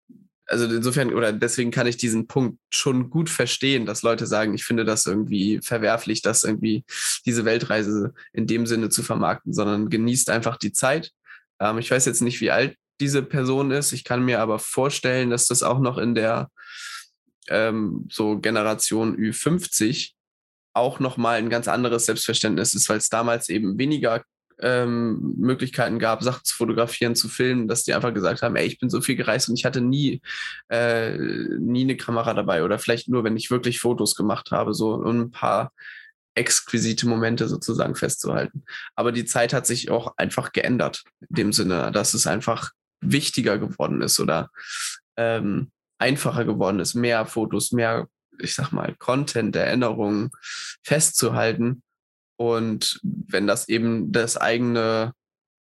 [0.45, 4.63] also insofern, oder deswegen kann ich diesen Punkt schon gut verstehen, dass Leute sagen, ich
[4.63, 6.85] finde das irgendwie verwerflich, das irgendwie
[7.25, 11.11] diese Weltreise in dem Sinne zu vermarkten, sondern genießt einfach die Zeit.
[11.59, 13.91] Ähm, ich weiß jetzt nicht, wie alt diese Person ist.
[13.91, 16.49] Ich kann mir aber vorstellen, dass das auch noch in der
[17.49, 20.11] ähm, so Generation Ü50
[20.73, 24.23] auch nochmal ein ganz anderes Selbstverständnis ist, weil es damals eben weniger
[24.61, 28.79] ähm, Möglichkeiten gab, Sachen zu fotografieren, zu filmen, dass die einfach gesagt haben, ey, ich
[28.79, 30.21] bin so viel gereist und ich hatte nie,
[30.69, 35.01] äh, nie eine Kamera dabei oder vielleicht nur, wenn ich wirklich Fotos gemacht habe, so
[35.03, 35.71] ein paar
[36.35, 38.63] exquisite Momente sozusagen festzuhalten.
[38.95, 43.57] Aber die Zeit hat sich auch einfach geändert, in dem Sinne, dass es einfach wichtiger
[43.57, 44.49] geworden ist oder
[45.17, 48.07] ähm, einfacher geworden ist, mehr Fotos, mehr,
[48.39, 50.31] ich sag mal, Content, Erinnerungen
[50.83, 51.83] festzuhalten
[52.41, 55.13] und wenn das eben das eigene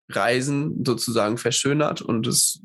[0.10, 2.62] Reisen sozusagen verschönert und es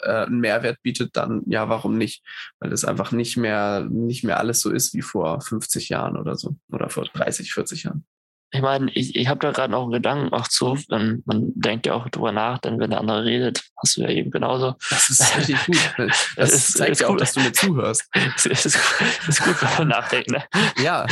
[0.00, 2.24] äh, einen Mehrwert bietet, dann ja, warum nicht?
[2.58, 6.36] Weil es einfach nicht mehr, nicht mehr alles so ist wie vor 50 Jahren oder
[6.36, 8.06] so oder vor 30, 40 Jahren.
[8.54, 11.86] Ich meine, ich, ich habe da gerade noch einen Gedanken auch zu, wenn man denkt
[11.86, 14.76] ja auch drüber nach, denn wenn der andere redet, hast du ja eben genauso.
[14.90, 15.76] Das ist richtig gut.
[16.36, 18.08] Das ist, zeigt ja auch, dass du mir zuhörst.
[18.14, 20.44] Das ist, ist gut, wenn man nachdenkt, ne?
[20.80, 21.04] Ja,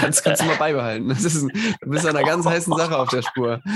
[0.00, 1.10] Kannst, kannst du mal beibehalten.
[1.10, 3.60] Das ist, du bist an einer ganz heißen Sache auf der Spur.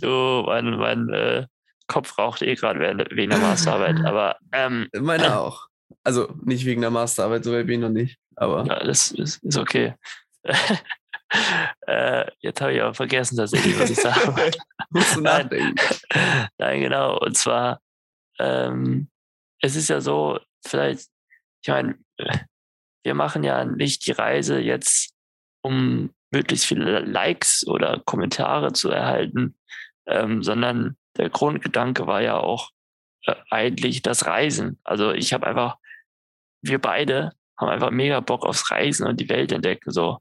[0.00, 1.46] Du, mein, mein äh,
[1.86, 2.78] Kopf raucht eh gerade
[3.10, 4.36] wegen der Masterarbeit, aber.
[4.52, 5.66] Ähm, Meine äh, auch.
[6.04, 8.18] Also nicht wegen der Masterarbeit, so weit bin ich noch nicht.
[8.36, 8.64] Aber.
[8.64, 9.94] Ja, das ist, ist okay.
[11.86, 14.58] Äh, jetzt habe ich aber vergessen tatsächlich, was ich sagen wollte.
[14.90, 15.74] Musst du nachdenken.
[16.12, 17.18] Nein, nein, genau.
[17.18, 17.80] Und zwar,
[18.38, 19.08] ähm,
[19.60, 21.08] es ist ja so, vielleicht,
[21.62, 21.98] ich meine,
[23.04, 25.12] wir machen ja nicht die Reise jetzt,
[25.62, 29.56] um möglichst viele Likes oder Kommentare zu erhalten,
[30.06, 32.70] ähm, sondern der Grundgedanke war ja auch
[33.26, 34.78] äh, eigentlich das Reisen.
[34.84, 35.76] Also ich habe einfach
[36.62, 40.18] wir beide haben einfach mega Bock aufs Reisen und die Welt entdecken, so.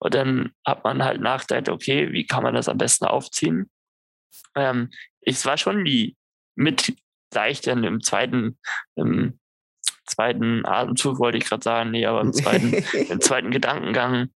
[0.00, 3.70] Und dann hat man halt nachgedacht, okay, wie kann man das am besten aufziehen?
[4.56, 6.16] Ähm, es war schon die
[6.56, 6.94] mit
[7.34, 8.58] leicht dann im zweiten,
[8.96, 9.38] im
[10.06, 12.72] zweiten Atemzug wollte ich gerade sagen, nee, aber im zweiten,
[13.10, 14.30] im zweiten Gedankengang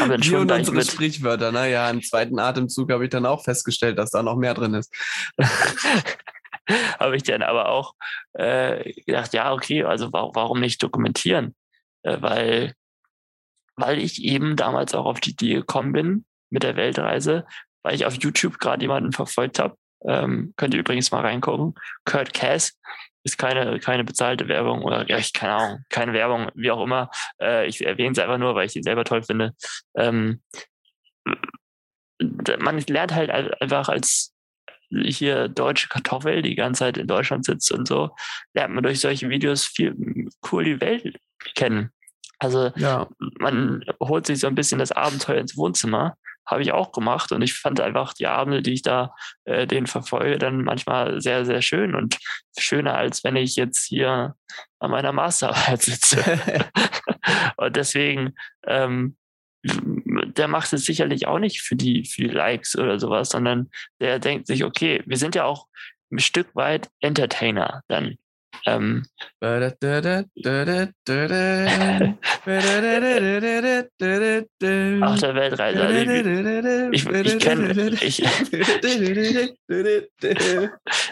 [0.00, 3.98] haben wir schon unsere mit Sprichwörter, naja, im zweiten Atemzug habe ich dann auch festgestellt,
[3.98, 4.92] dass da noch mehr drin ist.
[6.98, 7.94] habe ich dann aber auch
[8.34, 11.54] äh, gedacht, ja, okay, also warum nicht dokumentieren?
[12.02, 12.74] Äh, weil,
[13.78, 17.46] weil ich eben damals auch auf die Idee gekommen bin mit der Weltreise,
[17.82, 19.76] weil ich auf YouTube gerade jemanden verfolgt habe.
[20.04, 21.74] Ähm, könnt ihr übrigens mal reingucken.
[22.04, 22.78] Kurt Cass
[23.24, 27.10] ist keine, keine bezahlte Werbung oder ja, ich keine Ahnung, keine Werbung, wie auch immer.
[27.40, 29.54] Äh, ich erwähne es einfach nur, weil ich ihn selber toll finde.
[29.96, 30.42] Ähm,
[32.58, 34.34] man lernt halt einfach als
[34.90, 38.10] hier deutsche Kartoffel, die ganze Zeit in Deutschland sitzt und so,
[38.54, 39.94] lernt man durch solche Videos viel
[40.50, 41.16] cool die Welt
[41.54, 41.92] kennen.
[42.38, 43.08] Also ja.
[43.38, 46.16] man holt sich so ein bisschen das Abenteuer ins Wohnzimmer.
[46.46, 49.86] Habe ich auch gemacht und ich fand einfach die Abende, die ich da äh, den
[49.86, 52.18] verfolge, dann manchmal sehr, sehr schön und
[52.58, 54.34] schöner, als wenn ich jetzt hier
[54.78, 56.40] an meiner Masterarbeit sitze.
[57.56, 58.34] und deswegen,
[58.66, 59.16] ähm,
[59.62, 63.70] der macht es sicherlich auch nicht für die, für die Likes oder sowas, sondern
[64.00, 65.66] der denkt sich, okay, wir sind ja auch
[66.10, 68.16] ein Stück weit Entertainer dann.
[68.66, 69.04] Ähm,
[75.02, 75.82] Ach, der Weltreise.
[75.82, 78.24] Also ich, ich kenne ich,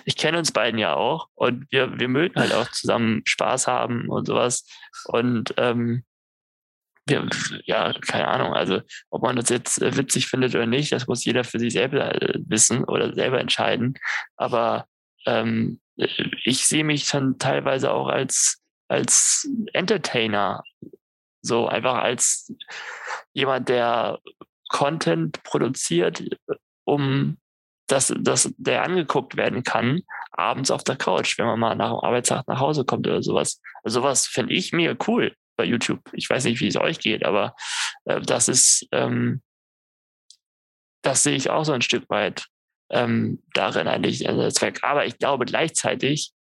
[0.04, 4.08] ich kenn uns beiden ja auch und wir, wir mögen halt auch zusammen Spaß haben
[4.08, 4.66] und sowas.
[5.06, 6.04] Und ähm,
[7.06, 7.28] wir,
[7.64, 8.80] ja, keine Ahnung, also
[9.10, 12.12] ob man das jetzt witzig findet oder nicht, das muss jeder für sich selber
[12.46, 13.94] wissen oder selber entscheiden.
[14.36, 14.86] Aber
[15.24, 20.62] ähm, ich sehe mich dann teilweise auch als, als Entertainer,
[21.42, 22.52] so einfach als
[23.32, 24.20] jemand, der
[24.68, 26.24] Content produziert,
[26.84, 27.38] um
[27.88, 32.00] dass, dass der angeguckt werden kann, abends auf der Couch, wenn man mal nach dem
[32.00, 33.60] Arbeitstag nach Hause kommt oder sowas.
[33.82, 36.00] Also sowas finde ich mega cool bei YouTube.
[36.12, 37.54] Ich weiß nicht, wie es euch geht, aber
[38.04, 39.42] äh, das ist, ähm,
[41.02, 42.46] das sehe ich auch so ein Stück weit
[42.90, 44.80] ähm, darin eigentlich ein Zweck.
[44.82, 46.32] Aber ich glaube gleichzeitig,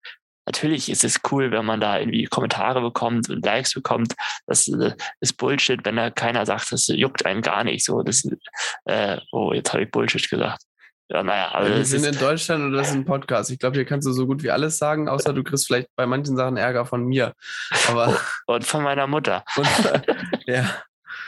[0.46, 4.14] natürlich ist es cool, wenn man da irgendwie Kommentare bekommt und Likes bekommt.
[4.46, 7.86] Das äh, ist Bullshit, wenn da keiner sagt, das juckt einen gar nicht.
[7.86, 8.28] So, das,
[8.86, 10.64] äh, oh, jetzt habe ich Bullshit gesagt.
[11.08, 13.52] Ja, naja, aber wir sind in Deutschland und das ist ein Podcast.
[13.52, 16.08] Ich glaube, hier kannst du so gut wie alles sagen, außer du kriegst vielleicht bei
[16.08, 17.34] manchen Sachen Ärger von mir.
[17.88, 19.44] Aber und von meiner Mutter.
[19.56, 19.68] Und,
[20.48, 20.82] ja.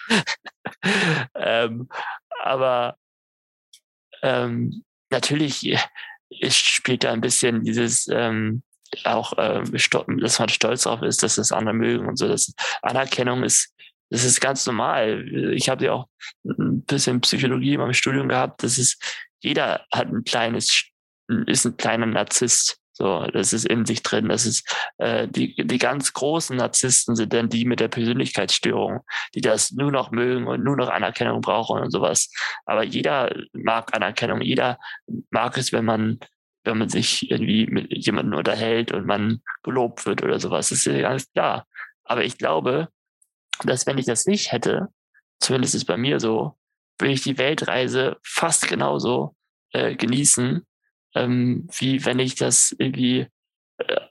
[1.35, 1.87] ähm,
[2.43, 2.95] aber
[4.23, 5.77] ähm, natürlich
[6.29, 8.63] ist, spielt da ein bisschen dieses ähm,
[9.03, 12.27] auch, äh, dass man stolz darauf ist, dass das andere mögen und so.
[12.27, 13.73] Das Anerkennung ist,
[14.09, 15.27] das ist ganz normal.
[15.53, 16.07] Ich habe ja auch
[16.45, 18.63] ein bisschen Psychologie in meinem Studium gehabt.
[18.63, 19.01] Das ist,
[19.41, 20.85] jeder hat ein kleines,
[21.45, 22.79] ist ein kleiner Narzisst.
[22.97, 24.27] So, das ist in sich drin.
[24.27, 29.01] Das ist äh, die, die ganz großen Narzissten sind dann die mit der Persönlichkeitsstörung,
[29.35, 32.31] die das nur noch mögen und nur noch Anerkennung brauchen und sowas.
[32.65, 34.79] Aber jeder mag Anerkennung, jeder
[35.29, 36.19] mag es, wenn man
[36.63, 40.69] wenn man sich irgendwie mit jemandem unterhält und man gelobt wird oder sowas.
[40.69, 41.65] Das ist ja ganz klar.
[42.03, 42.89] Aber ich glaube,
[43.63, 44.87] dass wenn ich das nicht hätte,
[45.39, 46.57] zumindest ist es bei mir so,
[46.99, 49.35] würde ich die Weltreise fast genauso
[49.71, 50.65] äh, genießen,
[51.15, 53.27] ähm, wie wenn ich das irgendwie
[53.77, 54.01] äh,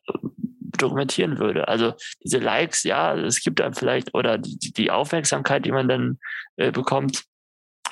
[0.79, 1.69] dokumentieren würde.
[1.69, 6.19] Also diese Likes, ja, es gibt dann vielleicht, oder die, die Aufmerksamkeit, die man dann
[6.57, 7.25] äh, bekommt,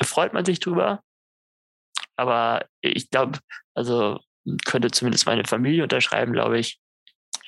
[0.02, 1.02] freut man sich drüber.
[2.16, 3.38] Aber ich glaube,
[3.74, 4.20] also
[4.64, 6.78] könnte zumindest meine Familie unterschreiben, glaube ich,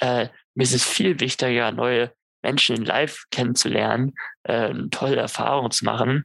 [0.01, 4.15] äh, mir ist es viel wichtiger, neue Menschen in Live kennenzulernen,
[4.45, 6.25] äh, tolle Erfahrungen zu machen,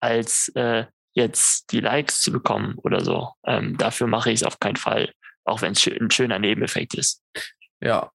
[0.00, 3.30] als äh, jetzt die Likes zu bekommen oder so.
[3.44, 5.12] Ähm, dafür mache ich es auf keinen Fall,
[5.44, 7.22] auch wenn es ein schöner Nebeneffekt ist.
[7.80, 8.10] Ja.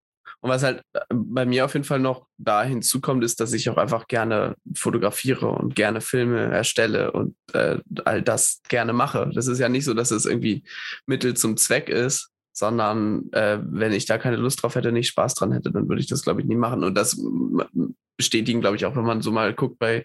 [0.40, 3.70] Und was halt äh, bei mir auf jeden Fall noch da hinzukommt, ist, dass ich
[3.70, 9.30] auch einfach gerne fotografiere und gerne Filme erstelle und äh, all das gerne mache.
[9.34, 10.64] Das ist ja nicht so, dass es irgendwie
[11.06, 15.34] Mittel zum Zweck ist, sondern äh, wenn ich da keine Lust drauf hätte, nicht Spaß
[15.34, 16.82] dran hätte, dann würde ich das, glaube ich, nie machen.
[16.82, 17.18] Und das
[18.16, 20.04] bestätigen, glaube ich, auch, wenn man so mal guckt bei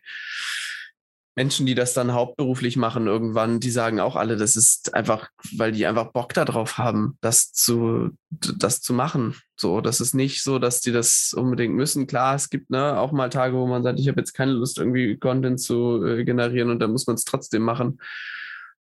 [1.37, 5.71] Menschen, die das dann hauptberuflich machen irgendwann, die sagen auch alle, das ist einfach, weil
[5.71, 9.35] die einfach Bock darauf haben, das zu, das zu machen.
[9.55, 12.07] So, das ist nicht so, dass die das unbedingt müssen.
[12.07, 14.79] Klar, es gibt ne, auch mal Tage, wo man sagt, ich habe jetzt keine Lust,
[14.79, 18.01] irgendwie Content zu äh, generieren und dann muss man es trotzdem machen.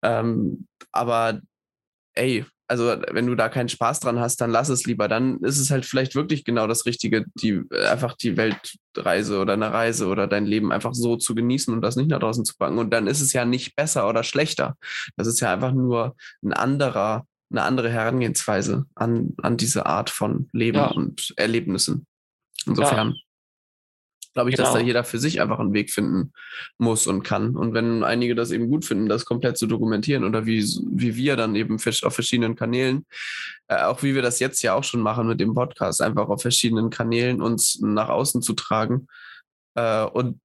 [0.01, 1.41] Ähm, aber
[2.15, 5.09] ey, also wenn du da keinen Spaß dran hast, dann lass es lieber.
[5.09, 9.73] Dann ist es halt vielleicht wirklich genau das Richtige, die einfach die Weltreise oder eine
[9.73, 12.77] Reise oder dein Leben einfach so zu genießen und das nicht nach draußen zu packen.
[12.77, 14.77] Und dann ist es ja nicht besser oder schlechter.
[15.17, 20.47] Das ist ja einfach nur ein anderer, eine andere Herangehensweise an, an diese Art von
[20.53, 20.87] Leben Ja.
[20.87, 22.07] und Erlebnissen.
[22.65, 23.15] Insofern
[24.33, 24.79] glaube ich, dass Genau.
[24.79, 26.31] da jeder für sich einfach einen Weg finden
[26.77, 27.55] muss und kann.
[27.55, 31.35] Und wenn einige das eben gut finden, das komplett zu dokumentieren oder wie, wie wir
[31.35, 33.05] dann eben auf verschiedenen Kanälen,
[33.67, 36.41] äh, auch wie wir das jetzt ja auch schon machen mit dem Podcast, einfach auf
[36.41, 39.07] verschiedenen Kanälen uns nach außen zu tragen.
[39.75, 40.39] Äh, und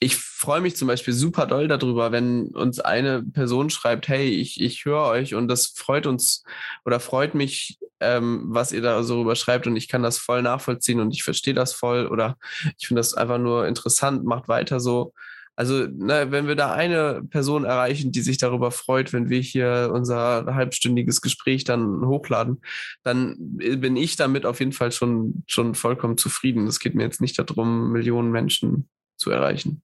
[0.00, 4.60] ich freue mich zum Beispiel super doll darüber, wenn uns eine Person schreibt, hey, ich,
[4.60, 6.44] ich höre euch und das freut uns
[6.84, 10.42] oder freut mich, ähm, was ihr da so drüber schreibt und ich kann das voll
[10.42, 12.36] nachvollziehen und ich verstehe das voll oder
[12.78, 15.12] ich finde das einfach nur interessant, macht weiter so.
[15.58, 19.90] Also, ne, wenn wir da eine Person erreichen, die sich darüber freut, wenn wir hier
[19.92, 22.62] unser halbstündiges Gespräch dann hochladen,
[23.02, 26.68] dann bin ich damit auf jeden Fall schon, schon vollkommen zufrieden.
[26.68, 29.82] Es geht mir jetzt nicht darum, Millionen Menschen zu erreichen.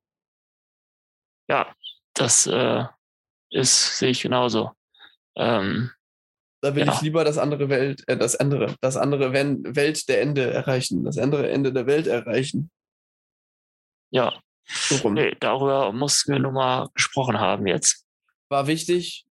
[1.48, 1.74] Ja,
[2.14, 2.85] das äh,
[3.50, 4.70] ist, sehe ich genauso.
[5.35, 5.90] Ähm,
[6.64, 6.94] Da will Ja.
[6.94, 11.18] ich lieber das andere Welt, äh, das andere, das andere Welt der Ende erreichen, das
[11.18, 12.70] andere Ende der Welt erreichen.
[14.11, 14.33] ja,
[14.66, 18.07] So nee, darüber mussten wir nur mal gesprochen haben jetzt.
[18.48, 19.27] War wichtig.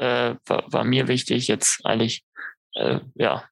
[0.00, 2.24] Äh, war, war mir wichtig jetzt eigentlich,
[2.74, 3.48] äh, ja,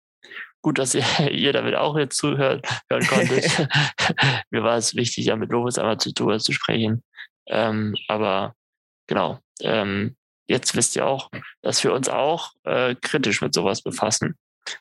[0.61, 3.45] gut, dass ihr, ihr damit auch jetzt zuhört, hören konntet.
[4.51, 7.05] mir war es wichtig, ja mit Lovis einmal zu, drüber zu sprechen.
[7.47, 8.57] Ähm, aber
[9.07, 10.17] genau, ähm,
[10.51, 11.31] jetzt wisst ihr auch,
[11.63, 14.37] dass wir uns auch äh, kritisch mit sowas befassen.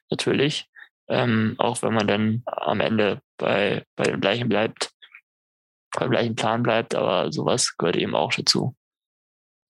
[0.10, 0.68] Natürlich.
[1.08, 4.92] Ähm, auch wenn man dann am Ende bei, bei dem gleichen bleibt,
[5.98, 8.76] beim gleichen Plan bleibt, aber sowas gehört eben auch dazu.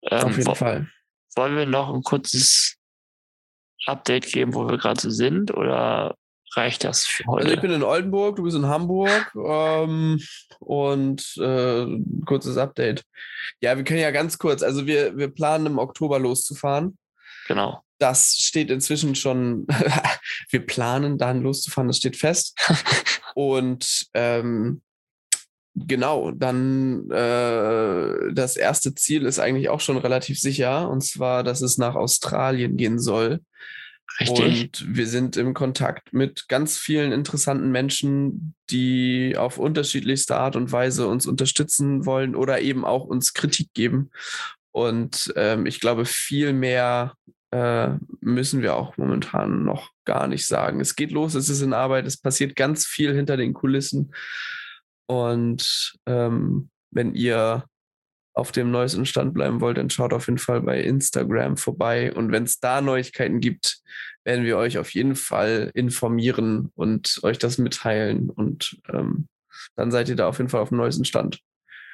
[0.04, 0.90] Ähm, Auf jeden wo- Fall.
[1.36, 2.78] wollen wir noch ein kurzes
[3.86, 6.16] Update geben, wo wir gerade so sind, oder
[6.56, 7.46] reicht das für heute?
[7.46, 10.20] Also ich bin in Oldenburg, du bist in Hamburg ähm,
[10.60, 11.86] und äh,
[12.26, 13.04] kurzes Update.
[13.62, 16.98] Ja, wir können ja ganz kurz, also wir, wir planen im Oktober loszufahren.
[17.48, 17.84] genau.
[18.02, 19.68] Das steht inzwischen schon,
[20.50, 22.58] wir planen dann loszufahren, das steht fest.
[23.36, 24.82] Und ähm,
[25.76, 31.62] genau, dann äh, das erste Ziel ist eigentlich auch schon relativ sicher, und zwar, dass
[31.62, 33.42] es nach Australien gehen soll.
[34.20, 34.82] Richtig.
[34.82, 40.72] Und wir sind im Kontakt mit ganz vielen interessanten Menschen, die auf unterschiedlichste Art und
[40.72, 44.12] Weise uns unterstützen wollen oder eben auch uns Kritik geben.
[44.72, 47.14] Und ähm, ich glaube, viel mehr
[47.52, 50.80] äh, müssen wir auch momentan noch gar nicht sagen.
[50.80, 54.14] Es geht los, es ist in Arbeit, es passiert ganz viel hinter den Kulissen.
[55.08, 57.64] Und ähm, wenn ihr
[58.34, 62.14] auf dem neuesten Stand bleiben wollt, dann schaut auf jeden Fall bei Instagram vorbei.
[62.14, 63.82] Und wenn es da Neuigkeiten gibt,
[64.24, 68.30] werden wir euch auf jeden Fall informieren und euch das mitteilen.
[68.30, 69.28] Und ähm,
[69.76, 71.40] dann seid ihr da auf jeden Fall auf dem neuesten Stand.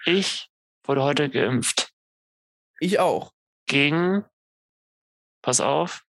[0.05, 0.49] Ich
[0.83, 1.89] wurde heute geimpft
[2.79, 3.31] Ich auch.
[3.67, 4.23] gegen,
[5.41, 6.03] pass auf,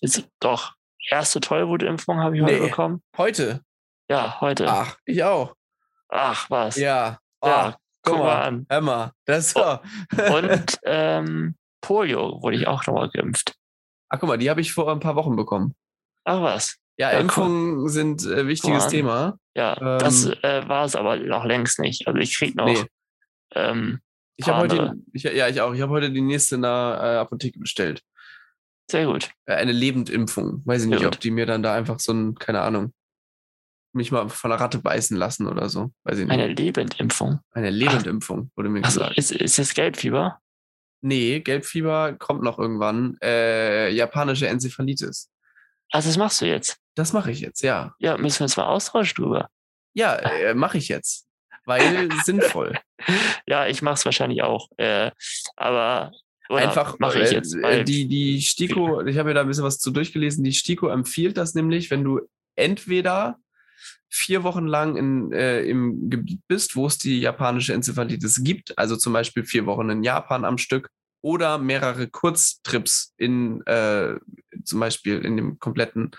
[0.00, 0.74] jetzt doch,
[1.10, 2.68] erste Tollwutimpfung habe ich heute Nee.
[2.68, 3.02] bekommen.
[3.16, 3.62] Heute.
[4.10, 4.66] Ja, heute.
[4.68, 5.54] Ach, ich auch.
[6.08, 6.76] Ach, was.
[6.76, 7.18] Ja.
[7.42, 8.42] Ja, Ah, guck guck mal.
[8.68, 8.84] an.
[8.84, 9.12] Mal.
[9.24, 9.78] Das ist Oh.
[10.34, 13.54] Und ähm, Polio wurde ich auch nochmal geimpft.
[14.08, 15.74] Ach, guck mal, die habe ich vor ein paar Wochen bekommen.
[16.24, 16.76] Ach was.
[16.96, 17.22] Ja, Ja, guck.
[17.22, 18.86] Impfungen sind äh, wichtiges.
[18.88, 19.38] Thema.
[19.56, 20.34] Ja, das Ähm.
[20.42, 22.06] äh, war es aber noch längst nicht.
[22.06, 22.84] Also ich krieg noch Nee.
[23.54, 24.00] ähm,
[24.36, 25.74] Ich habe heute, ich, ja, ich auch.
[25.74, 28.02] Ich habe heute die nächste in der äh, Apotheke bestellt.
[28.90, 29.30] sehr gut.
[29.46, 30.62] Äh, eine Lebendimpfung.
[30.64, 32.92] Weiß ich nicht, ob die mir dann da einfach so ein, keine Ahnung,
[33.94, 35.92] mich mal von einer Ratte beißen lassen oder so.
[36.04, 36.32] Weiß ich nicht.
[36.32, 37.40] Eine Lebendimpfung.
[37.52, 39.18] Eine Lebendimpfung, wurde mir Also gesagt.
[39.18, 40.38] ist, ist das Gelbfieber?
[41.00, 43.16] Nee, Gelbfieber kommt noch irgendwann.
[43.22, 45.30] Äh, japanische Enzephalitis.
[45.90, 46.78] Also das machst du jetzt.
[46.94, 47.94] Das mache ich jetzt, ja.
[47.98, 49.48] Ja, müssen wir uns mal austauschen drüber.
[49.92, 51.26] Ja, äh, mache ich jetzt.
[51.66, 52.78] Weil sinnvoll.
[53.46, 54.68] Ja, ich mach's wahrscheinlich auch.
[54.76, 55.10] Äh,
[55.56, 56.12] aber
[56.48, 57.56] Einfach mache ich äh, jetzt.
[57.88, 61.36] die, die STIKO, ich habe mir da ein bisschen was zu durchgelesen, die STIKO empfiehlt
[61.36, 62.20] das nämlich, wenn du
[62.54, 63.38] entweder
[64.08, 68.96] vier Wochen lang in, äh, im Gebiet bist, wo es die japanische Enzephalitis gibt, also
[68.96, 70.88] zum Beispiel vier Wochen in Japan am Stück,
[71.22, 74.14] oder mehrere Kurztrips in äh,
[74.64, 76.10] zum Beispiel in dem kompletten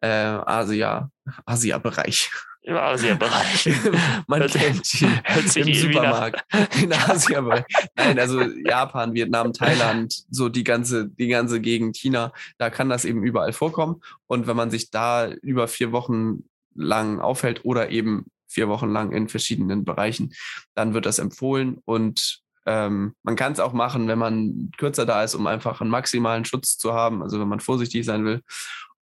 [0.00, 1.10] äh, Asia,
[1.44, 2.30] Asia-Bereich.
[2.62, 3.68] Im Asienbereich.
[4.26, 6.44] Man Hört- kennt ihn hört im nach- Supermarkt.
[6.82, 7.64] In Asia-Bereich.
[7.96, 13.04] Nein, also Japan, Vietnam, Thailand, so die ganze, die ganze Gegend China, da kann das
[13.04, 14.00] eben überall vorkommen.
[14.26, 19.12] Und wenn man sich da über vier Wochen lang aufhält oder eben vier Wochen lang
[19.12, 20.32] in verschiedenen Bereichen,
[20.74, 25.22] dann wird das empfohlen und Ähm, man kann es auch machen, wenn man kürzer da
[25.22, 28.40] ist, um einfach einen maximalen Schutz zu haben, also wenn man vorsichtig sein will.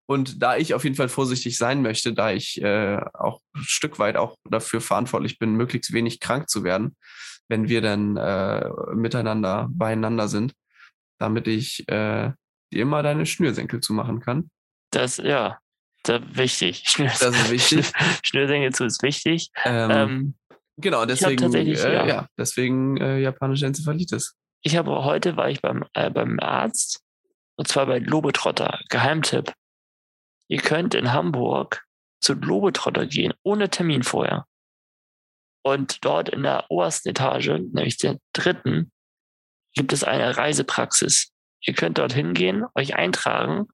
[0.07, 3.99] Und da ich auf jeden Fall vorsichtig sein möchte, da ich äh, auch ein Stück
[3.99, 6.95] weit auch dafür verantwortlich bin, möglichst wenig krank zu werden,
[7.49, 10.53] wenn wir dann äh, miteinander beieinander sind,
[11.19, 12.31] damit ich äh,
[12.73, 14.49] dir immer deine Schnürsenkel zumachen kann.
[14.89, 15.59] Das, ja,
[16.03, 16.83] das ist wichtig.
[16.97, 17.91] Das ist wichtig.
[18.23, 19.49] Schnürsenkel zu ist wichtig.
[19.65, 20.35] Ähm, ähm,
[20.77, 22.05] genau, deswegen, äh, ja.
[22.05, 22.27] ja.
[22.37, 24.35] deswegen äh, japanische Enzephalitis.
[24.63, 27.01] Ich habe heute war ich beim, äh, beim Arzt
[27.55, 28.79] und zwar bei Lobetrotter.
[28.89, 29.53] Geheimtipp.
[30.47, 31.83] Ihr könnt in Hamburg
[32.21, 34.45] zu Globetrotter gehen, ohne Termin vorher.
[35.63, 38.91] Und dort in der obersten Etage, nämlich der dritten,
[39.75, 41.31] gibt es eine Reisepraxis.
[41.61, 43.67] Ihr könnt dort hingehen, euch eintragen.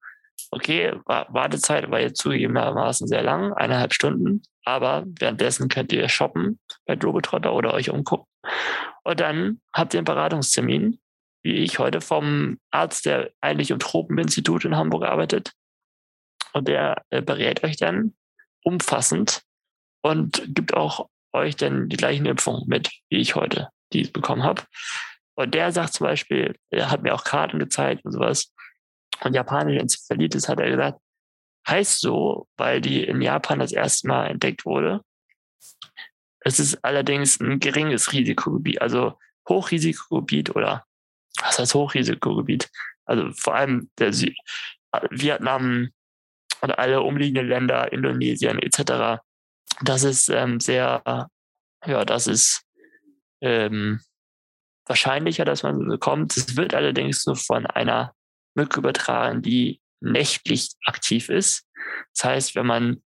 [0.51, 6.95] Okay, Wartezeit war jetzt zugegebenermaßen sehr lang, eineinhalb Stunden, aber währenddessen könnt ihr shoppen bei
[6.95, 8.27] Globetrotter oder euch umgucken.
[9.03, 10.99] Und dann habt ihr einen Beratungstermin,
[11.43, 15.53] wie ich heute vom Arzt, der eigentlich im Tropeninstitut in Hamburg arbeitet,
[16.53, 18.15] und der äh, berät euch dann
[18.63, 19.43] umfassend
[20.01, 24.63] und gibt auch euch dann die gleichen Impfungen mit, wie ich heute die bekommen habe.
[25.35, 28.53] Und der sagt zum Beispiel, er hat mir auch Karten gezeigt und sowas.
[29.23, 30.99] Und japanische Enzephalitis hat er gesagt,
[31.67, 35.01] heißt so, weil die in Japan das erste Mal entdeckt wurde.
[36.39, 39.17] Es ist allerdings ein geringes Risikogebiet, also
[39.49, 40.85] Hochrisikogebiet oder
[41.41, 42.69] was heißt Hochrisikogebiet?
[43.05, 44.31] Also vor allem der Sü
[45.11, 45.89] Vietnam,
[46.61, 49.21] und alle umliegenden Länder, Indonesien etc.
[49.81, 51.01] Das ist ähm, sehr,
[51.85, 52.63] ja, das ist
[53.41, 53.99] ähm,
[54.85, 56.35] wahrscheinlicher, dass man so bekommt.
[56.35, 58.13] Es wird allerdings nur von einer
[58.57, 61.65] Mücke übertragen, die nächtlich aktiv ist.
[62.15, 63.01] Das heißt, wenn man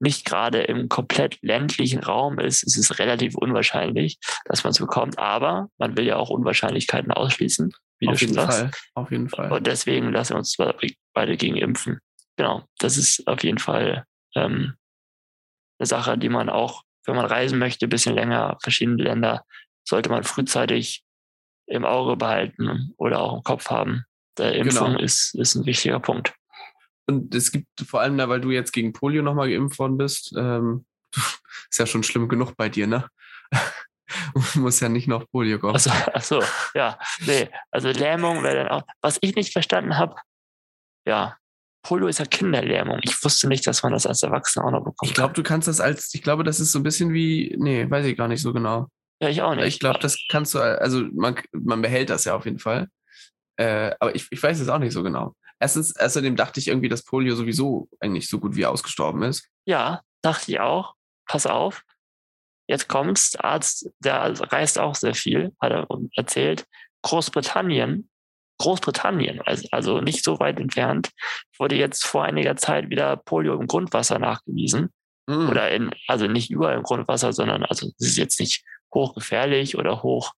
[0.00, 5.18] nicht gerade im komplett ländlichen Raum ist, ist es relativ unwahrscheinlich, dass man es bekommt.
[5.18, 8.58] Aber man will ja auch Unwahrscheinlichkeiten ausschließen, wie Auf du schon sagst.
[8.58, 8.70] Fall.
[8.94, 9.52] Auf jeden Fall.
[9.52, 10.56] Und deswegen lassen wir uns
[11.12, 12.00] beide gegen impfen
[12.36, 14.74] genau, das ist auf jeden Fall ähm,
[15.78, 19.44] eine Sache, die man auch, wenn man reisen möchte, ein bisschen länger, verschiedene Länder,
[19.84, 21.04] sollte man frühzeitig
[21.66, 24.04] im Auge behalten oder auch im Kopf haben.
[24.38, 25.00] Der Impfung genau.
[25.00, 26.34] ist, ist ein wichtiger Punkt.
[27.06, 30.32] Und es gibt vor allem da, weil du jetzt gegen Polio nochmal geimpft worden bist,
[30.36, 30.86] ähm,
[31.70, 33.08] ist ja schon schlimm genug bei dir, ne?
[34.54, 35.74] muss ja nicht noch Polio kommen.
[35.74, 36.42] Achso, ach so,
[36.74, 36.98] ja.
[37.26, 38.82] Nee, also Lähmung wäre dann auch.
[39.00, 40.16] Was ich nicht verstanden habe,
[41.06, 41.36] ja,
[41.82, 43.00] Polio ist ja Kinderlähmung.
[43.02, 45.10] Ich wusste nicht, dass man das als Erwachsener auch noch bekommt.
[45.10, 47.90] Ich glaube, du kannst das als, ich glaube, das ist so ein bisschen wie, nee,
[47.90, 48.86] weiß ich gar nicht so genau.
[49.20, 49.66] Ja, ich auch nicht.
[49.66, 52.88] Ich glaube, das kannst du, also man, man behält das ja auf jeden Fall.
[53.62, 55.34] Äh, aber ich, ich weiß es auch nicht so genau.
[55.60, 59.48] Erstens, außerdem dachte ich irgendwie, dass Polio sowieso eigentlich so gut wie ausgestorben ist.
[59.64, 60.94] Ja, dachte ich auch.
[61.26, 61.82] Pass auf.
[62.66, 63.30] Jetzt kommt's.
[63.30, 66.66] Der Arzt, der reist auch sehr viel, hat er erzählt.
[67.02, 68.08] Großbritannien
[68.62, 71.10] Großbritannien, also, also nicht so weit entfernt,
[71.58, 74.90] wurde jetzt vor einiger Zeit wieder Polio im Grundwasser nachgewiesen.
[75.26, 75.48] Mhm.
[75.48, 80.04] Oder in, also nicht überall im Grundwasser, sondern also es ist jetzt nicht hochgefährlich oder
[80.04, 80.32] hoch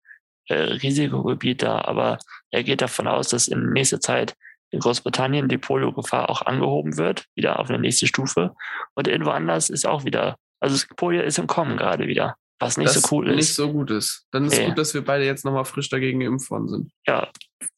[0.49, 2.19] äh, Risikogebiet da, aber
[2.53, 4.37] er geht davon aus, dass in nächster Zeit
[4.71, 8.55] in Großbritannien die Polio-Gefahr auch angehoben wird, wieder auf eine nächste Stufe.
[8.95, 12.37] Und irgendwo anders ist auch wieder, also Polio ist im Kommen gerade wieder.
[12.59, 13.37] Was nicht das so cool ist.
[13.37, 14.25] Nicht so gut ist.
[14.31, 14.67] Dann ist nee.
[14.67, 16.93] gut, dass wir beide jetzt nochmal frisch dagegen geimpft worden sind.
[17.07, 17.29] Ja,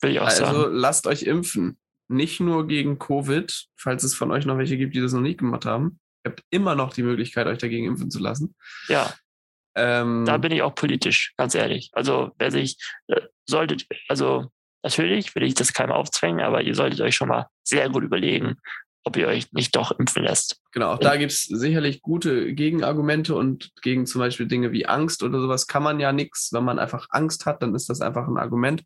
[0.03, 0.57] will ich auch also, sagen.
[0.57, 1.79] Also lasst euch impfen.
[2.09, 5.39] Nicht nur gegen Covid, falls es von euch noch welche gibt, die das noch nicht
[5.39, 5.99] gemacht haben.
[6.25, 8.55] Ihr habt immer noch die Möglichkeit, euch dagegen impfen zu lassen.
[8.89, 9.15] Ja.
[9.75, 11.91] Ähm, da bin ich auch politisch, ganz ehrlich.
[11.93, 12.77] Also, wer sich,
[13.09, 14.51] äh, solltet, also
[14.85, 18.57] natürlich will ich das keinem aufzwängen, aber ihr solltet euch schon mal sehr gut überlegen,
[19.03, 20.61] ob ihr euch nicht doch impfen lässt.
[20.73, 25.23] Genau, auch da gibt es sicherlich gute Gegenargumente und gegen zum Beispiel Dinge wie Angst
[25.23, 26.53] oder sowas kann man ja nichts.
[26.53, 28.85] Wenn man einfach Angst hat, dann ist das einfach ein Argument.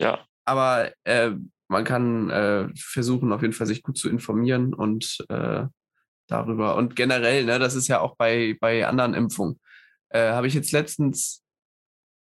[0.00, 0.20] Ja.
[0.44, 1.32] Aber äh,
[1.68, 5.66] man kann äh, versuchen, auf jeden Fall sich gut zu informieren und äh,
[6.28, 6.76] darüber.
[6.76, 9.60] Und generell, ne, das ist ja auch bei, bei anderen Impfungen.
[10.08, 11.42] Äh, Habe ich jetzt letztens,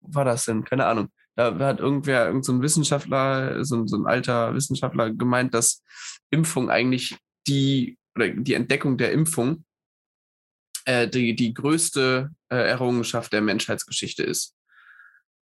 [0.02, 0.64] wo war das denn?
[0.64, 1.10] Keine Ahnung.
[1.38, 5.84] Da hat irgendwer, irgendein so Wissenschaftler, so, so ein alter Wissenschaftler gemeint, dass
[6.32, 7.16] Impfung eigentlich
[7.48, 9.64] die oder die Entdeckung der Impfung
[10.86, 14.56] äh, die, die größte äh, Errungenschaft der Menschheitsgeschichte ist.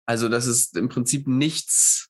[0.07, 2.09] Also, dass es im Prinzip nichts.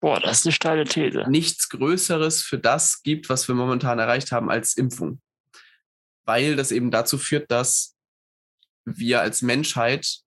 [0.00, 1.24] Boah, das ist eine steile These.
[1.28, 5.20] Nichts Größeres für das gibt, was wir momentan erreicht haben, als Impfung.
[6.26, 7.96] Weil das eben dazu führt, dass
[8.84, 10.20] wir als Menschheit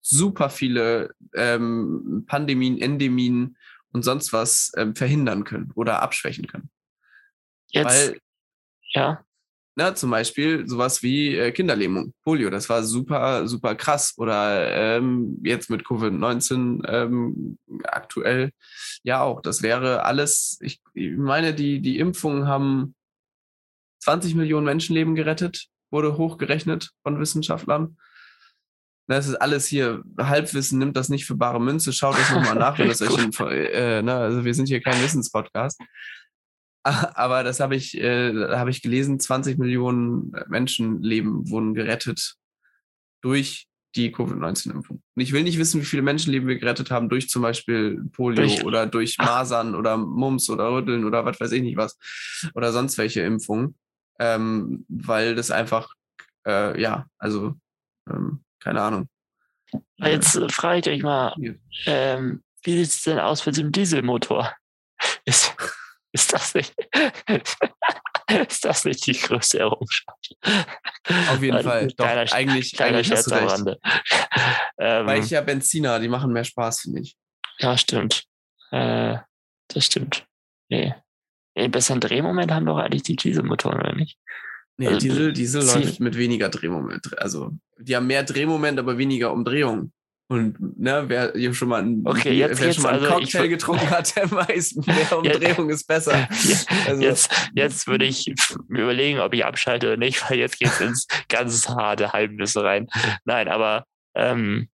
[0.00, 3.56] super viele ähm, Pandemien, Endemien
[3.92, 6.70] und sonst was ähm, verhindern können oder abschwächen können.
[7.68, 8.20] Jetzt, Weil,
[8.92, 9.24] ja.
[9.76, 14.14] na, zum Beispiel sowas wie äh, Kinderlähmung, Polio, das war super, super krass.
[14.16, 18.52] Oder ähm, jetzt mit Covid-19 ähm, aktuell
[19.02, 19.40] ja auch.
[19.40, 22.94] Das wäre alles, ich, ich meine, die, die Impfungen haben
[24.00, 27.96] 20 Millionen Menschenleben gerettet, wurde hochgerechnet von Wissenschaftlern.
[29.10, 32.78] Das ist alles hier Halbwissen, nimmt das nicht für bare Münze, schaut es nochmal nach,
[32.78, 35.80] wenn das euch in, äh, ne, also wir sind hier kein Wissenspodcast.
[36.84, 42.36] Aber das habe ich, äh, habe ich gelesen, 20 Millionen Menschenleben wurden gerettet
[43.20, 45.02] durch die Covid-19-Impfung.
[45.16, 48.46] Und ich will nicht wissen, wie viele Menschenleben wir gerettet haben durch zum Beispiel Polio
[48.46, 51.98] durch, oder durch Masern oder Mumps oder Rütteln oder was weiß ich nicht was
[52.54, 53.74] oder sonst welche Impfungen,
[54.20, 55.92] ähm, weil das einfach,
[56.46, 57.56] äh, ja, also
[58.08, 59.08] ähm, keine Ahnung.
[59.96, 61.34] Jetzt äh, frage ich euch mal,
[61.86, 64.54] ähm, wie sieht es denn aus mit dem Dieselmotor?
[65.24, 65.54] Ist,
[66.12, 66.74] ist das nicht,
[68.48, 70.36] ist das nicht die größte Errungenschaft?
[71.30, 71.88] Auf jeden Fall.
[71.88, 73.50] Doch, kleiner, eigentlich, kleiner eigentlich Scherz hast du recht.
[73.50, 73.78] Rande.
[74.76, 77.16] Weil Ähm, ich ja Benziner, die machen mehr Spaß, finde ich.
[77.60, 78.24] ja, stimmt.
[78.72, 79.16] Äh,
[79.68, 80.26] das stimmt.
[80.68, 80.94] Nee.
[81.54, 84.18] Nee, besseren Drehmoment haben doch eigentlich die Dieselmotoren, oder nicht?
[84.80, 87.18] Nee, Also, Diesel, Diesel Ziel- läuft mit weniger Drehmoment.
[87.18, 89.92] Also, die haben mehr Drehmoment, aber weniger Umdrehung.
[90.28, 93.32] Und ne, wer hier schon mal einen, Okay, jetzt geht's schon mal einen also, ich
[93.32, 96.26] Cocktail wür- getrunken hat, der weiß, mehr Umdrehung ist besser.
[96.86, 98.32] Also, Jetzt, jetzt würde ich
[98.68, 102.62] mir überlegen, ob ich abschalte oder nicht, weil jetzt geht es ins ganz harte Halbnüsse
[102.64, 102.88] rein.
[103.26, 104.68] Nein, aber ähm,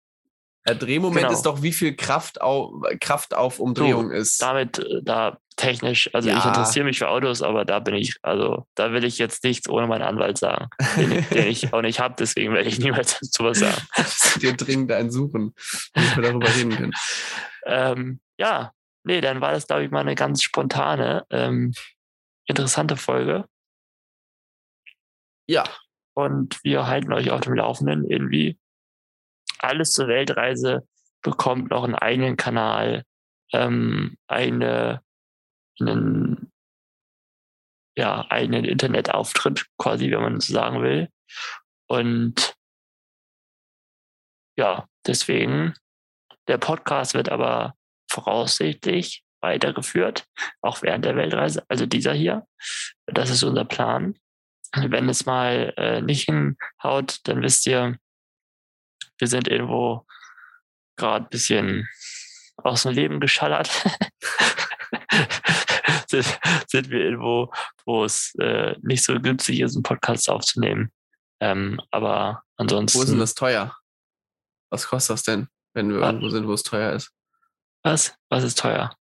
[0.67, 1.31] der Drehmoment genau.
[1.33, 4.41] ist doch, wie viel Kraft auf, Kraft auf Umdrehung ist.
[4.41, 6.47] damit äh, da technisch, also ich Ja.
[6.49, 9.87] interessiere mich für Autos, aber da bin ich, also da will ich jetzt nichts ohne
[9.87, 13.43] meinen Anwalt sagen, den, ich- den ich auch nicht habe, deswegen werde ich niemals dazu
[13.43, 13.81] was sagen.
[14.41, 15.53] Wir dringend einen suchen,
[15.93, 16.91] damit wir darüber reden können.
[17.65, 18.73] Ähm, ja,
[19.03, 21.73] nee, dann war das, glaube ich, mal eine ganz spontane, ähm,
[22.47, 23.45] interessante Folge.
[25.47, 25.63] Ja,
[26.15, 28.57] und wir halten euch auf dem Laufenden irgendwie.
[29.59, 30.87] Alles zur Weltreise
[31.21, 33.03] bekommt noch einen eigenen Kanal,
[33.53, 35.01] ähm, eine,
[35.79, 36.51] einen,
[37.97, 41.09] ja, einen Internetauftritt, quasi, wenn man so sagen will.
[41.87, 42.55] Und
[44.57, 45.73] ja, deswegen,
[46.47, 47.75] der Podcast wird aber
[48.09, 50.25] voraussichtlich weitergeführt,
[50.61, 52.47] auch während der Weltreise, also dieser hier.
[53.05, 54.17] Das ist unser Plan.
[54.75, 57.97] Wenn es mal äh, nicht hinhaut, dann wisst ihr,
[59.19, 60.05] wir sind irgendwo
[60.97, 61.89] gerade ein bisschen
[62.57, 63.69] aus dem Leben geschallert.
[66.21, 66.39] sind,
[66.69, 67.51] sind wir irgendwo,
[67.85, 70.91] wo es äh, nicht so günstig ist, einen Podcast aufzunehmen.
[71.39, 72.97] Ähm, aber ansonsten.
[72.97, 73.75] wo ist denn das teuer?
[74.71, 76.07] Was kostet das denn, wenn wir Ah.
[76.07, 77.11] irgendwo sind, wo es teuer ist?
[77.83, 78.15] Was?
[78.29, 78.95] Was ist teuer?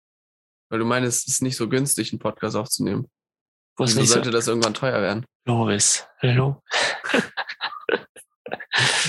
[0.70, 3.10] Weil du meinst, es ist nicht so günstig, einen Podcast aufzunehmen.
[3.78, 4.14] Wo ist Wieso nicht so?
[4.16, 5.26] sollte das irgendwann teuer werden?
[5.46, 6.08] Loris.
[6.22, 6.62] Hallo?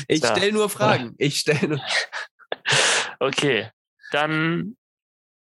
[0.08, 0.34] Ich Ja.
[0.36, 1.14] stelle nur Fragen.
[1.18, 1.80] Ich stelle nur.
[3.22, 3.70] Okay,
[4.12, 4.76] dann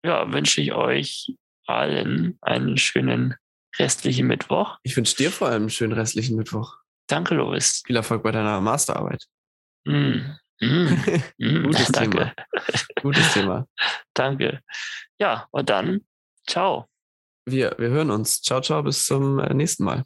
[0.05, 1.32] ja, wünsche ich euch
[1.67, 3.35] allen einen schönen
[3.79, 4.79] restlichen Mittwoch.
[4.83, 6.77] Ich wünsche dir vor allem einen schönen restlichen Mittwoch.
[7.07, 7.83] Danke, Loris.
[7.87, 9.25] Viel Erfolg bei deiner Masterarbeit.
[9.85, 10.21] Mm,
[10.61, 10.89] mm,
[11.39, 12.33] mm, Gutes danke,
[13.03, 13.67] Gutes Thema.
[14.15, 14.61] danke.
[15.19, 16.05] Ja, und dann,
[16.47, 16.87] ciao.
[17.45, 18.41] Wir, wir hören uns.
[18.41, 20.05] Ciao, ciao, bis zum äh, nächsten Mal.